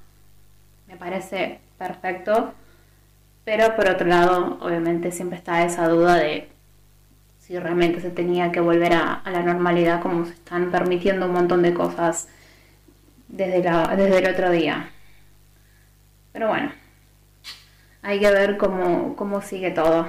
[0.88, 2.54] me parece perfecto.
[3.44, 6.48] Pero por otro lado, obviamente siempre está esa duda de
[7.38, 11.32] si realmente se tenía que volver a, a la normalidad como se están permitiendo un
[11.32, 12.28] montón de cosas
[13.28, 14.90] desde, la, desde el otro día.
[16.32, 16.70] Pero bueno,
[18.02, 20.06] hay que ver cómo, cómo sigue todo.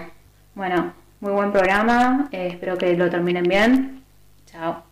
[0.55, 4.03] Bueno, muy buen programa, eh, espero que lo terminen bien.
[4.45, 4.83] Chao.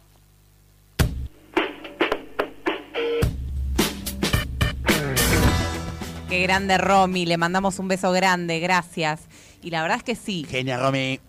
[6.30, 9.21] Qué grande Romy, le mandamos un beso grande, gracias.
[9.63, 11.19] Y la verdad es que sí, Genia, Romy.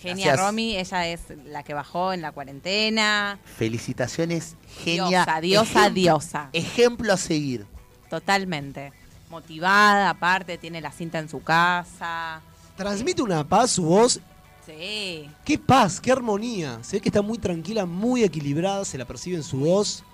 [0.00, 0.46] genia Gracias.
[0.46, 3.38] Romy, ella es la que bajó en la cuarentena.
[3.56, 5.06] Felicitaciones, genia.
[5.24, 6.48] Diosa, diosa, Ejemplo- diosa.
[6.52, 7.66] Ejemplo a seguir.
[8.10, 8.92] Totalmente.
[9.34, 12.40] Motivada, aparte, tiene la cinta en su casa.
[12.76, 14.20] Transmite una paz su voz.
[14.64, 15.28] Sí.
[15.44, 16.78] Qué paz, qué armonía.
[16.84, 20.04] Se ve que está muy tranquila, muy equilibrada, se la percibe en su voz.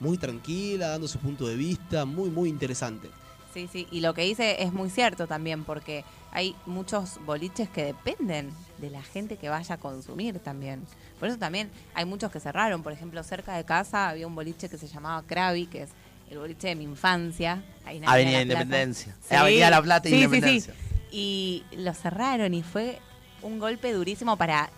[0.00, 3.08] Muy tranquila, dando su punto de vista, muy, muy interesante.
[3.54, 7.84] Sí, sí, y lo que dice es muy cierto también, porque hay muchos boliches que
[7.84, 10.84] dependen de la gente que vaya a consumir también.
[11.20, 12.82] Por eso también hay muchos que cerraron.
[12.82, 15.90] Por ejemplo, cerca de casa había un boliche que se llamaba Krabi, que es
[16.30, 17.62] el boliche de mi infancia.
[17.84, 18.42] ahí en Avenida.
[18.42, 19.16] Independencia.
[19.30, 20.74] Avenida La Plata e sí, Independencia.
[20.74, 20.96] Sí, sí.
[21.10, 22.98] Y lo cerraron y fue
[23.42, 24.70] un golpe durísimo para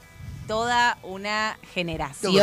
[0.47, 2.35] toda una generación.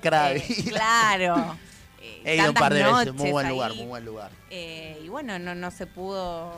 [0.00, 0.40] Krabi.
[0.40, 1.56] Eh, claro.
[2.04, 3.52] Eh, He ido un par de veces, muy buen ahí.
[3.52, 4.30] lugar, muy buen lugar.
[4.50, 6.52] Eh, y bueno, no, no se pudo,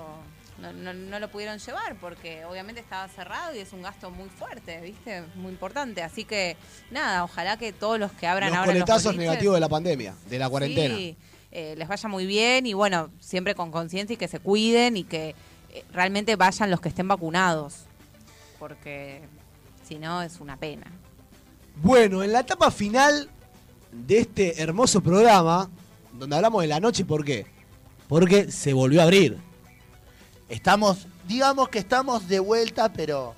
[0.59, 4.31] no, no, no lo pudieron llevar porque obviamente estaba cerrado y es un gasto muy
[4.31, 5.23] fuerte, ¿viste?
[5.35, 6.03] Muy importante.
[6.03, 6.57] Así que
[6.91, 10.15] nada, ojalá que todos los que abran Los ahora los coletazos negativos de la pandemia,
[10.31, 10.97] de la cuarentena.
[10.97, 11.15] sí,
[11.55, 15.05] eh, les vaya muy bien y bueno, siempre con conciencia y que se cuiden y
[15.05, 15.37] que
[15.71, 17.85] eh, realmente vayan los que estén vacunados.
[18.59, 19.21] Porque
[19.87, 20.87] si no es una pena.
[21.77, 23.29] Bueno, en la etapa final
[23.93, 25.71] de este hermoso programa,
[26.13, 27.47] donde hablamos de la noche, ¿por qué?
[28.09, 29.39] Porque se volvió a abrir.
[30.49, 33.35] Estamos, digamos que estamos de vuelta, pero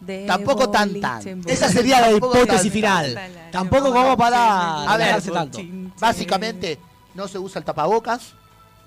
[0.00, 1.42] De Tampoco tan, tan.
[1.46, 3.18] Esa sería la hipótesis final.
[3.50, 5.58] Tampoco como para A ver, relajarse tanto.
[5.98, 6.78] básicamente
[7.14, 8.32] no se usa el tapabocas,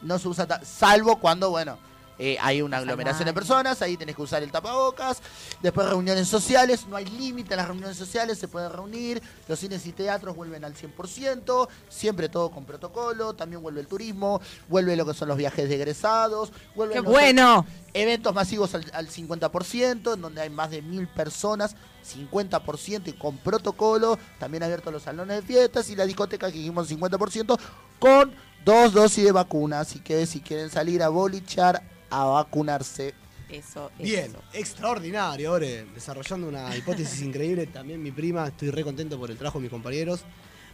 [0.01, 1.77] no se usa, salvo cuando, bueno,
[2.17, 5.21] eh, hay una aglomeración de personas, ahí tenés que usar el tapabocas.
[5.61, 9.21] Después reuniones sociales, no hay límite en las reuniones sociales, se pueden reunir.
[9.47, 13.33] Los cines y teatros vuelven al 100%, siempre todo con protocolo.
[13.33, 17.65] También vuelve el turismo, vuelve lo que son los viajes de egresados, vuelven ¡Qué bueno!
[17.93, 23.37] eventos masivos al, al 50%, en donde hay más de mil personas, 50% y con
[23.37, 27.57] protocolo, también abiertos los salones de fiestas y la discoteca que dijimos 50%
[27.99, 28.33] con
[28.65, 33.13] dos dosis de vacuna, así que si quieren salir a bolichar, a vacunarse.
[33.47, 34.39] Eso, Bien, eso.
[34.53, 35.85] extraordinario, Ore.
[35.93, 37.67] Desarrollando una hipótesis increíble.
[37.67, 40.21] También mi prima, estoy re contento por el trabajo de mis compañeros.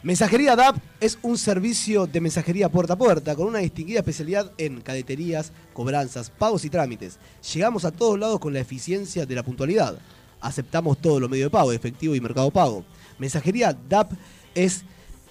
[0.03, 4.81] Mensajería DAP es un servicio de mensajería puerta a puerta con una distinguida especialidad en
[4.81, 7.19] cadeterías, cobranzas, pagos y trámites.
[7.53, 9.99] Llegamos a todos lados con la eficiencia de la puntualidad.
[10.39, 12.83] Aceptamos todos los medios de pago, efectivo y mercado pago.
[13.19, 14.13] Mensajería DAP
[14.55, 14.81] es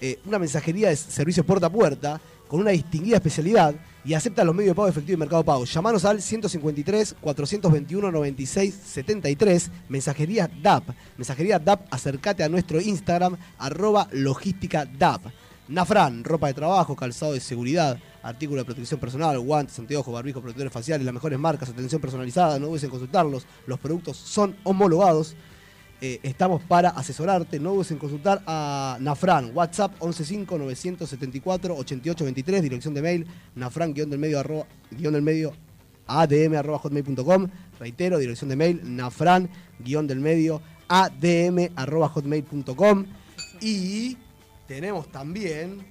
[0.00, 2.20] eh, una mensajería de servicio puerta a puerta
[2.50, 5.64] con una distinguida especialidad y acepta los medios de pago efectivo y mercado pago.
[5.64, 10.82] Llamanos al 153 421 96 73, mensajería DAP.
[11.16, 15.26] Mensajería DAP, acércate a nuestro Instagram, arroba logística DAP.
[15.68, 20.72] Nafran, ropa de trabajo, calzado de seguridad, artículo de protección personal, guantes, anteojos, barbijos, protectores
[20.72, 23.46] faciales, las mejores marcas, atención personalizada, no dudes consultarlos.
[23.68, 25.36] Los productos son homologados.
[26.02, 33.26] Eh, estamos para asesorarte, no dudes en consultar a Nafran, WhatsApp 115-974-8823, dirección de mail,
[33.54, 34.42] nafran guion del medio,
[37.78, 43.04] reitero, dirección de mail, nafran guion del medio adm arroba hotmail.com
[43.60, 44.16] y
[44.66, 45.84] tenemos también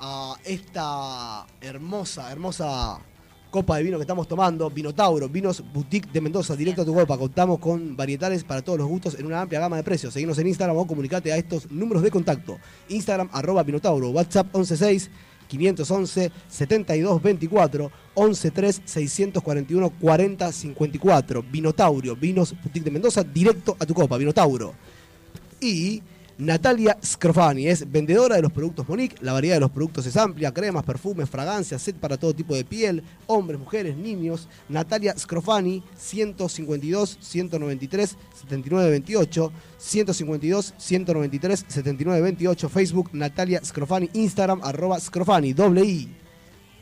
[0.00, 2.98] a esta hermosa, hermosa
[3.52, 7.18] copa de vino que estamos tomando, Vinotauro, vinos boutique de Mendoza, directo a tu copa.
[7.18, 10.14] Contamos con varietales para todos los gustos en una amplia gama de precios.
[10.14, 12.58] Seguimos en Instagram o comunicate a estos números de contacto.
[12.88, 15.10] Instagram arroba Vinotauro, WhatsApp 116
[15.48, 21.42] 511 7224 113 641 40 54.
[21.42, 24.72] Vinotaurio, vinos boutique de Mendoza, directo a tu copa, Vinotauro.
[25.60, 26.02] Y
[26.38, 29.16] Natalia Scrofani es vendedora de los productos Monique.
[29.20, 32.64] La variedad de los productos es amplia: cremas, perfumes, fragancias, set para todo tipo de
[32.64, 34.48] piel, hombres, mujeres, niños.
[34.68, 39.52] Natalia Scrofani, 152 193 79 28.
[39.78, 42.68] 152 193 79 28.
[42.68, 44.10] Facebook Natalia Scrofani.
[44.14, 46.16] Instagram arroba Scrofani, doble I.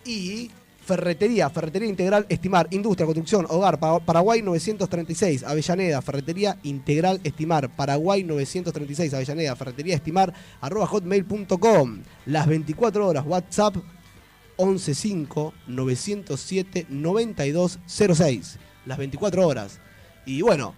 [0.04, 0.50] Y
[0.90, 8.24] Ferretería, Ferretería Integral Estimar, Industria, Construcción, Hogar, Pa- Paraguay 936, Avellaneda, Ferretería Integral Estimar, Paraguay
[8.24, 12.00] 936, Avellaneda, Ferretería Estimar, arroba hotmail.com.
[12.26, 13.76] Las 24 horas, WhatsApp
[14.56, 18.58] 115 907 9206.
[18.84, 19.78] Las 24 horas.
[20.26, 20.74] Y bueno,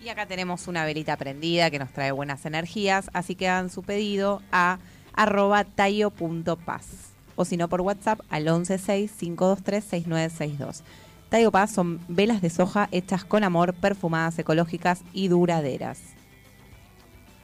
[0.00, 3.82] Y acá tenemos una velita prendida que nos trae buenas energías, así que hagan su
[3.82, 4.78] pedido a
[5.14, 7.07] arroba tayo.paz
[7.40, 10.80] o si no por WhatsApp al 116-523-6962.
[11.28, 15.98] Tayo Paz son velas de soja hechas con amor, perfumadas, ecológicas y duraderas.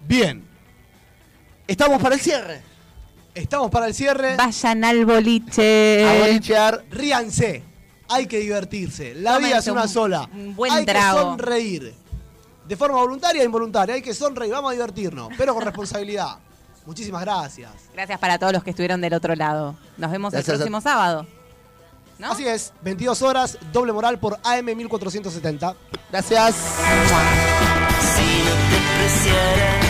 [0.07, 0.45] bien.
[1.66, 2.61] Estamos para el cierre.
[3.34, 4.36] Estamos para el cierre.
[4.36, 6.05] Vayan al boliche.
[6.07, 6.84] A bolichear.
[6.90, 7.62] Ríanse.
[8.11, 9.14] Hay que divertirse.
[9.14, 10.28] La Tómense vida es una un- sola.
[10.34, 11.18] un buen hay trago.
[11.18, 11.95] que sonreír.
[12.68, 13.95] De forma voluntaria e involuntaria.
[13.95, 14.53] Hay que sonreír.
[14.53, 15.30] Vamos a divertirnos.
[15.38, 16.36] Pero con responsabilidad.
[16.87, 17.70] Muchísimas gracias.
[17.93, 19.76] Gracias para todos los que estuvieron del otro lado.
[19.97, 21.26] Nos vemos el próximo sábado.
[22.22, 25.74] Así es, 22 horas, doble moral por AM 1470.
[26.11, 26.55] Gracias.
[28.14, 29.84] Si no